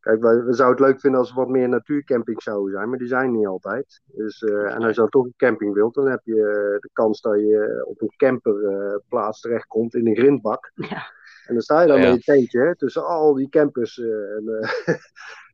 [0.06, 2.98] Eh, kijk, we zouden het leuk vinden als er wat meer natuurcampings zouden zijn, maar
[2.98, 4.02] die zijn niet altijd.
[4.06, 6.90] Dus, eh, en als je dan toch een camping wilt, dan heb je eh, de
[6.94, 10.72] kans dat je op een camperplaats terechtkomt in een grindbak.
[10.76, 11.04] Ja.
[11.48, 12.10] En dan sta je dan Ja.
[12.12, 14.00] met je tentje hè, tussen al die campers.
[14.00, 14.70] eh, en, eh,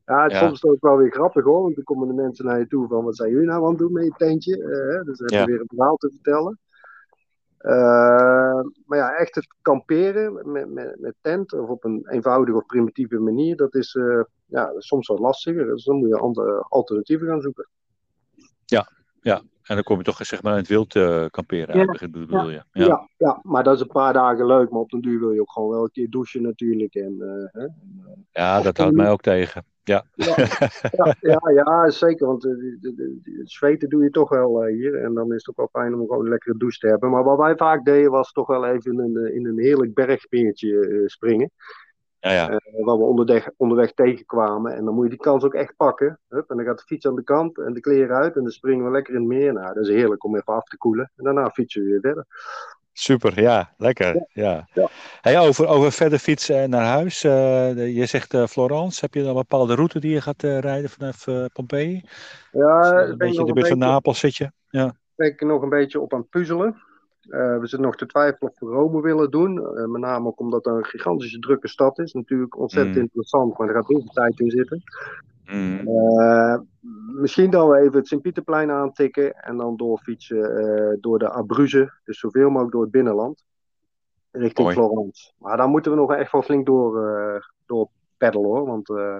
[0.06, 0.38] ja, het Ja.
[0.38, 3.04] soms ook wel weer grappig hoor, want dan komen de mensen naar je toe van
[3.04, 4.56] wat zijn jullie nou aan het doen met je tentje?
[4.56, 5.44] Eh, dus dan heb je Ja.
[5.44, 6.58] weer een verhaal te vertellen.
[7.62, 12.66] Eh, maar ja, echt het kamperen met, met, met tent of op een eenvoudige of
[12.66, 15.66] primitieve manier, dat is eh, ja, soms wat lastiger.
[15.66, 17.68] Dus dan moet je andere alternatieven gaan zoeken.
[19.62, 21.84] En dan kom je toch zeg maar in het wild eh, kamperen, Ja.
[21.86, 22.62] eigenlijk, bedoel je?
[22.72, 22.84] Ja.
[22.84, 23.08] Ja.
[23.16, 25.52] Ja, maar dat is een paar dagen leuk, maar op den duur wil je ook
[25.52, 26.94] gewoon wel een keer douchen natuurlijk.
[26.94, 27.66] En, eh, hè.
[28.30, 29.64] ja, dat houdt mij ook tegen.
[29.84, 30.04] Ja.
[30.14, 30.34] Ja,
[30.90, 32.26] ja, ja, ja, zeker.
[32.26, 34.94] Want eh, de, de, de- het zweten doe je toch wel eh, hier.
[35.04, 37.10] En dan is het ook wel fijn om gewoon een lekkere douche te hebben.
[37.10, 40.88] Maar wat wij vaak deden was toch wel even in een, in een heerlijk bergpeertje
[40.88, 41.50] eh, springen.
[42.20, 42.48] Ja, ja.
[42.84, 44.74] Waar we onderweg, onderweg tegenkwamen.
[44.74, 46.18] En dan moet je die kans ook echt pakken.
[46.28, 48.36] Hup, en dan gaat de fiets aan de kant en de kleren uit.
[48.36, 49.52] En dan springen we lekker in het meer.
[49.52, 51.12] Nou, dat is heerlijk om even af te koelen.
[51.16, 52.26] En daarna fietsen we weer verder.
[52.92, 54.26] Super, ja, lekker.
[54.32, 54.68] Ja.
[54.74, 54.88] Ja.
[55.20, 57.24] Hey, over, over verder fietsen naar huis.
[57.24, 60.58] eh, je zegt eh, Florence, heb je dan een bepaalde route die je gaat eh,
[60.58, 62.04] rijden vanaf Pompeii?
[62.52, 64.50] Ja, een ben ik beetje de een buurt van Napels zit je?
[64.70, 64.94] Ja.
[65.14, 66.82] ben ik nog een beetje op aan het puzzelen.
[67.28, 69.54] We zitten nog te twijfelen of we Rome willen doen.
[69.90, 72.12] Met name ook omdat dat een gigantische drukke stad is.
[72.12, 73.02] Natuurlijk ontzettend Mm.
[73.02, 74.82] interessant, maar er gaat heel veel tijd in zitten.
[75.46, 75.88] Mm.
[75.88, 76.58] Eh,
[77.14, 81.92] misschien dan wel even het Sint-Pieterplein aantikken en dan doorfietsen eh, door de Abruzzen.
[82.04, 83.44] Dus zoveel mogelijk door het binnenland.
[84.30, 84.74] richting Mooi.
[84.74, 85.32] Florence.
[85.38, 88.66] Maar dan moeten we nog echt wel flink door, eh door peddelen hoor.
[88.66, 89.16] Want eh,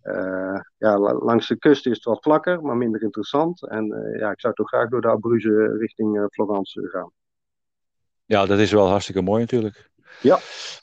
[0.00, 3.68] eh, ja, la- langs de kust is het wat vlakker, maar minder interessant.
[3.68, 7.10] En eh, ja, ik zou toch graag door de Abruzzen richting eh, Florence gaan.
[8.24, 9.89] Ja, dat is wel hartstikke mooi natuurlijk.
[10.20, 10.38] Ja.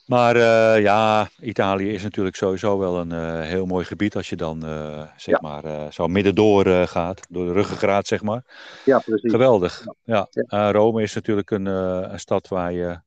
[0.05, 4.35] Maar eh, ja, Italië is natuurlijk sowieso wel een eh, heel mooi gebied als je
[4.35, 5.39] dan eh, zeg Ja.
[5.41, 8.43] maar zo middendoor eh, gaat, door de ruggengraat zeg maar.
[8.85, 9.31] Ja, precies.
[9.31, 9.83] Geweldig.
[10.03, 10.27] Ja.
[10.29, 10.71] Ja.
[10.71, 12.99] Rome is natuurlijk een, een stad waar je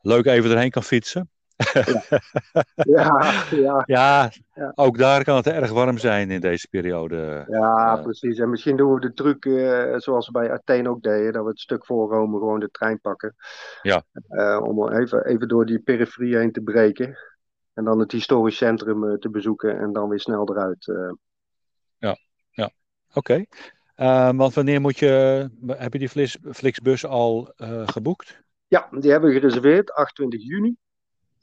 [0.00, 1.30] leuk even erheen kan fietsen.
[2.74, 4.72] Ja, ja, Ja, Ja.
[4.74, 7.44] ook daar kan het erg warm zijn in deze periode.
[7.48, 8.38] ja, precies.
[8.38, 11.48] En misschien doen we de truc eh, zoals we bij Athene ook deden, dat we
[11.48, 13.34] het stuk voor Rome gewoon de trein pakken.
[13.82, 14.02] Ja.
[14.28, 17.16] Eh, om even, even door die periferie heen te breken.
[17.74, 20.88] En dan het historisch centrum eh, te bezoeken en dan weer snel eruit.
[20.88, 21.10] eh.
[23.14, 23.44] Oké.
[23.94, 27.52] Eh, want wanneer moet je, heb je die Flix- Flixbus al
[27.86, 28.42] geboekt?
[28.66, 30.76] Ja, die hebben we gereserveerd, 28 juni.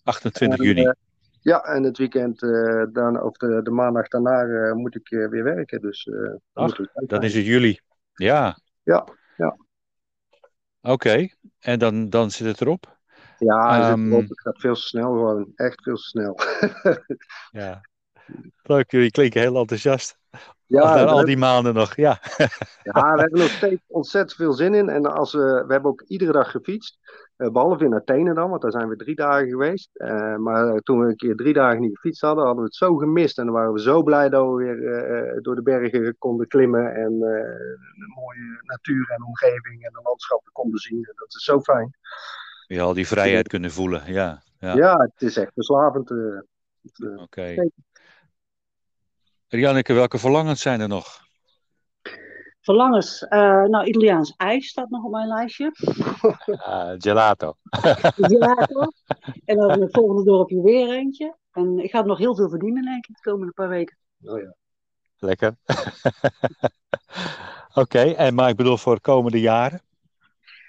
[0.04, 0.84] 28 En, juni.
[0.84, 0.92] eh,
[1.42, 5.44] ja, en het weekend, eh, dan, of de, de maandag daarna, eh, moet ik weer
[5.44, 5.82] werken.
[5.82, 6.76] Dus dan Ach,
[7.08, 7.80] Dan is het juli.
[8.14, 8.58] Ja.
[8.84, 9.58] Ja, ja.
[10.82, 11.28] Oké.
[11.60, 12.98] En dan, dan zit het erop?
[13.38, 14.12] Ja, het, Ehm.
[14.12, 15.52] het gaat veel te snel gewoon.
[15.56, 16.36] Echt veel te snel.
[17.52, 17.82] Ja.
[18.64, 20.18] Leuk, jullie klinken heel enthousiast.
[20.82, 21.96] Ja, al die maanden nog.
[21.96, 22.20] Ja.
[22.84, 24.90] ja, we hebben nog steeds ontzettend veel zin in.
[24.90, 26.98] En als we, we hebben ook iedere dag gefietst.
[27.36, 29.90] eh, behalve in Athene dan, want daar zijn we drie dagen geweest.
[29.94, 32.96] Eh, maar toen we een keer drie dagen niet gefietst hadden, hadden we het zo
[32.96, 33.38] gemist.
[33.38, 36.94] En dan waren we zo blij dat we weer eh, door de bergen konden klimmen.
[36.96, 37.20] En eh,
[38.00, 40.98] de mooie natuur en omgeving en de landschappen konden zien.
[40.98, 41.98] En dat is zo fijn.
[42.68, 44.02] Je al die vrijheid kunnen voelen.
[44.06, 44.42] Ja.
[44.60, 44.76] Ja.
[44.76, 46.14] Ja, het is echt verslavend.
[47.16, 47.70] Oké.
[49.60, 51.22] Janneke, welke verlangens zijn er nog?
[52.62, 53.28] Verlangens.
[53.28, 55.72] eh, nou, Italiaans ijs staat nog op mijn lijstje.
[56.46, 57.54] Ah, gelato.
[58.30, 58.88] Gelato.
[59.46, 61.38] en dan het volgende dorpje weer eentje.
[61.52, 63.98] En ik ga nog heel veel verdienen, denk ik, de komende paar weken.
[64.24, 64.56] oh ja.
[65.18, 65.56] Lekker.
[67.74, 69.82] Oké, en maar ik bedoel voor de komende jaren?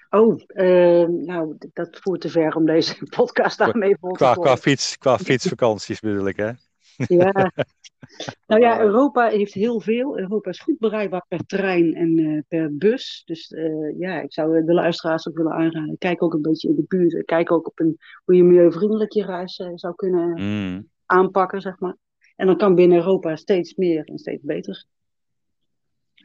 [0.09, 4.57] Oh, eh, nou, dat voert te ver om deze podcast daarmee vol te Qua, qua,
[4.57, 6.51] fiets, qua fietsvakanties bedoel ik, hè?
[6.95, 7.51] Ja.
[8.47, 10.19] Nou ja, Europa heeft heel veel.
[10.19, 13.21] Europa is goed bereikbaar per trein en eh, per bus.
[13.25, 15.97] Dus eh, ja, ik zou de luisteraars ook willen aanraden.
[15.97, 17.25] Kijk ook een beetje in de buurt.
[17.25, 20.89] Kijk ook op een, hoe je milieuvriendelijk je reis eh, zou kunnen Mm.
[21.05, 21.97] aanpakken, zeg maar.
[22.35, 24.85] En dan kan binnen Europa steeds meer en steeds beter.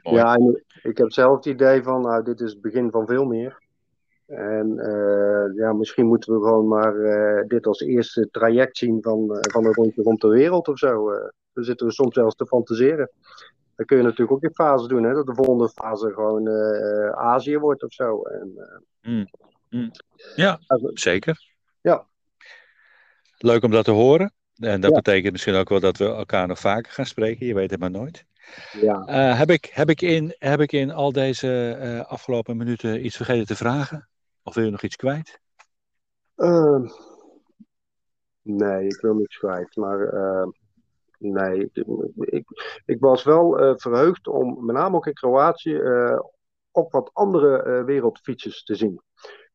[0.02, 0.16] Mooi.
[0.16, 3.24] Ja, en ik heb zelf het idee van, nou, dit is het begin van veel
[3.24, 3.68] meer.
[4.30, 9.36] En eh, ja, misschien moeten we gewoon maar eh, dit als eerste traject zien van,
[9.36, 11.10] eh, van een rondje rond de wereld of zo.
[11.52, 13.10] Dan zitten we soms zelfs te fantaseren.
[13.76, 17.10] Dan kun je natuurlijk ook in fases doen, hè, dat de volgende fase gewoon eh,
[17.10, 18.22] Azië wordt of zo.
[18.22, 18.78] En, eh,
[19.12, 19.26] Mm.
[19.70, 19.90] Mm.
[20.34, 21.48] Ja, also- zeker.
[21.80, 22.06] Ja.
[23.38, 24.32] Leuk om dat te horen.
[24.56, 24.96] En dat Ja.
[24.96, 27.46] betekent misschien ook wel dat we elkaar nog vaker gaan spreken.
[27.46, 28.24] Je weet het maar nooit.
[28.80, 29.04] ja.
[29.04, 33.46] Eh, heb, ik, heb, ik in, heb ik in al deze afgelopen minuten iets vergeten
[33.46, 34.08] te vragen?
[34.42, 35.40] Of wil je nog iets kwijt?
[36.36, 36.86] Ehm,
[38.42, 39.76] nee, ik wil niks kwijt.
[39.76, 40.12] Maar
[41.20, 42.44] nee, ik, ik,
[42.84, 46.20] ik was wel eh, verheugd om met name ook in Kroatië eh,
[46.70, 49.00] op wat andere eh, wereldfietsers te zien.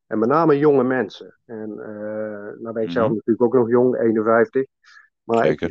[0.06, 1.38] En met name jonge mensen.
[1.44, 1.74] En
[2.58, 3.14] nou ben ik zelf Mhm.
[3.14, 4.66] natuurlijk ook nog jong, 51.
[5.26, 5.60] Maar ik,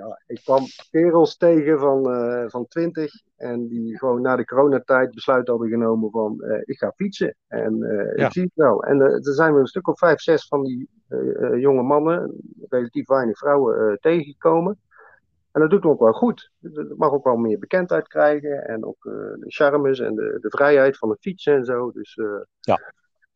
[0.00, 5.14] ja, ik kwam kerels tegen van, eh, van 20 en die gewoon na de coronatijd
[5.14, 8.26] besluit hadden genomen van eh, ik ga fietsen en eh, Ja.
[8.26, 8.84] ik zie het wel.
[8.84, 10.88] En er zijn we een stuk of vijf, zes van die
[11.58, 12.32] jonge mannen,
[12.68, 14.80] relatief weinig vrouwen, eh, tegengekomen.
[15.52, 16.50] En dat doet me ook wel goed.
[16.60, 20.50] Het mag ook wel meer bekendheid krijgen en ook eh, de charmes en de, de
[20.50, 21.90] vrijheid van het fietsen en zo.
[21.92, 22.92] Dus eh, Ja.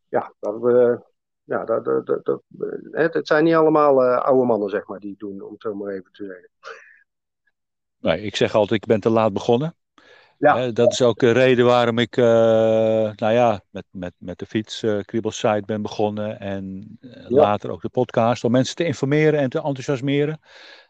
[0.09, 1.09] ja, dat we.
[1.45, 2.43] Ja, dat, dat, dat,
[2.91, 5.63] het, het zijn niet allemaal eh, oude mannen, zeg maar, die het doen, om het
[5.63, 6.49] zo maar even te zeggen.
[7.99, 9.75] Nee, ik zeg altijd, ik ben te laat begonnen.
[10.39, 10.71] Ja.
[10.71, 12.25] Dat is ook de reden waarom ik eh,
[13.15, 16.41] nou ja, met, met, met de fiets kriebelsite ben begonnen.
[16.41, 17.25] En Ja.
[17.29, 18.45] later ook de podcast.
[18.45, 20.41] Om mensen te informeren en te enthousiasmeren.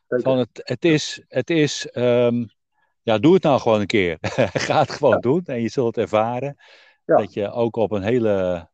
[0.08, 0.24] Zeker.
[0.24, 2.44] Van het, het is, het is ehm,
[3.02, 4.18] ja, doe het nou gewoon een keer.
[4.66, 6.56] Ga het gewoon doen en je zult ervaren.
[7.04, 8.68] Dat je ook op een hele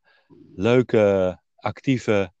[0.55, 2.31] leuke, actieve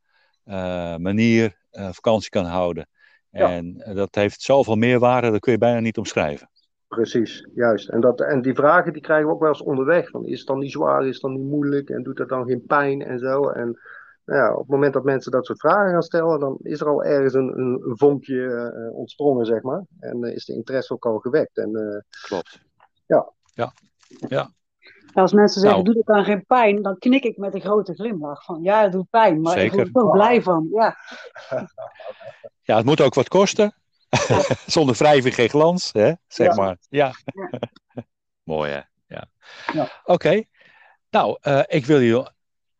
[0.43, 2.87] eh, manier eh, vakantie kan houden.
[3.29, 3.49] Ja.
[3.49, 6.49] En dat heeft zoveel meerwaarde, dat kun je bijna niet omschrijven.
[6.87, 7.89] Precies, juist.
[7.89, 10.09] En, dat, en die vragen die krijgen we ook wel eens onderweg.
[10.09, 12.47] Van, is het dan niet zwaar, is het dan niet moeilijk en doet dat dan
[12.47, 13.49] geen pijn en zo.
[13.49, 13.79] En
[14.25, 16.87] nou ja, op het moment dat mensen dat soort vragen gaan stellen, dan is er
[16.87, 19.85] al ergens een, vonkje eh, ontsprongen, zeg maar.
[19.99, 21.57] En is de interesse ook al gewekt.
[21.57, 22.61] En, Klopt.
[23.05, 23.31] Ja.
[23.53, 23.73] Ja.
[24.27, 24.49] ja.
[25.21, 25.93] Als mensen zeggen, Nou.
[25.93, 28.91] doe het dan geen pijn, dan knik ik met een grote glimlach van, ja, het
[28.91, 30.67] doet pijn, maar ik word er blij van.
[30.71, 30.95] Ja,
[32.61, 33.73] Ja, het moet ook wat kosten.
[34.65, 36.11] Zonder wrijving geen glans, hè?
[36.27, 36.55] zeg Ja.
[36.55, 36.77] maar.
[36.89, 37.11] Ja.
[37.25, 37.59] Ja.
[38.43, 38.81] Mooi, hè?
[39.07, 39.25] Ja.
[39.73, 39.89] Ja.
[40.03, 40.43] Oké.
[41.09, 42.27] Nou, eh, ik wil jullie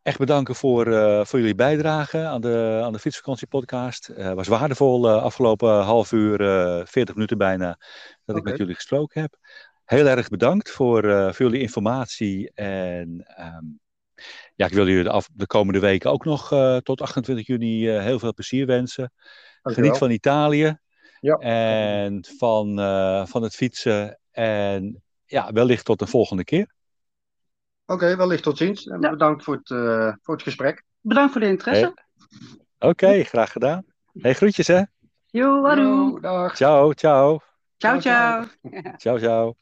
[0.02, 4.06] echt bedanken voor, eh, voor jullie bijdrage aan de, aan de Fietsvakantiepodcast.
[4.06, 7.78] Het was waardevol eh, afgelopen half uur, eh 40 minuten bijna,
[8.24, 9.36] dat ik met jullie gesproken heb.
[9.88, 12.50] Heel erg bedankt voor, eh, voor jullie informatie.
[12.54, 13.64] En ehm,
[14.54, 17.88] ja, ik wil jullie de, af, de komende weken ook nog eh, tot 28 juni
[17.88, 19.12] eh, heel veel plezier wensen.
[19.62, 19.74] Dankjewel.
[19.90, 20.78] Geniet van Italië
[21.20, 21.34] Ja.
[21.34, 24.18] en van, eh, van het fietsen.
[24.30, 26.72] En ja, wellicht tot een volgende keer.
[27.86, 28.86] Oké, wellicht tot ziens.
[28.86, 29.10] En Ja.
[29.10, 30.82] bedankt voor het, eh, voor het gesprek.
[31.00, 31.94] bedankt voor de interesse.
[32.78, 33.84] Oké, graag gedaan.
[34.18, 34.82] Hey, groetjes hè.
[35.26, 35.62] Yo,
[36.20, 36.56] dag.
[36.56, 37.40] Ciao, ciao.
[37.76, 38.44] Ciao, ciao.
[38.96, 39.56] Ciao, ciao.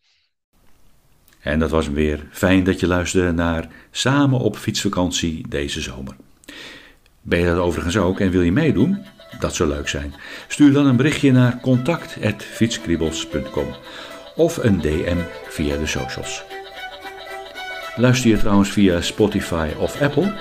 [1.41, 2.27] En dat was weer.
[2.31, 6.17] Fijn dat je luisterde naar Samen op fietsvakantie deze zomer.
[7.23, 8.99] Ben je dat overigens ook en wil je meedoen?
[9.39, 10.15] Dat zou leuk zijn.
[10.49, 13.67] Stuur dan een berichtje naar contact.fietskriebels.com
[14.37, 15.19] of een DM
[15.49, 16.45] via de socials.
[17.97, 20.35] Luister je trouwens via Spotify of Apple?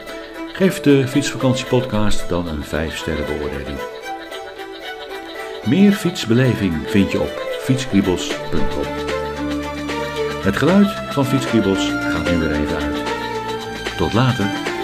[0.53, 3.79] Geef de Fietsvakantiepodcast dan een 5 sterren beoordeling.
[5.65, 9.04] Meer fietsbeleving vind je op fietskriebels.com.
[10.45, 13.03] Het geluid van Fietskriebels gaat nu weer even uit.
[13.97, 14.74] Tot later.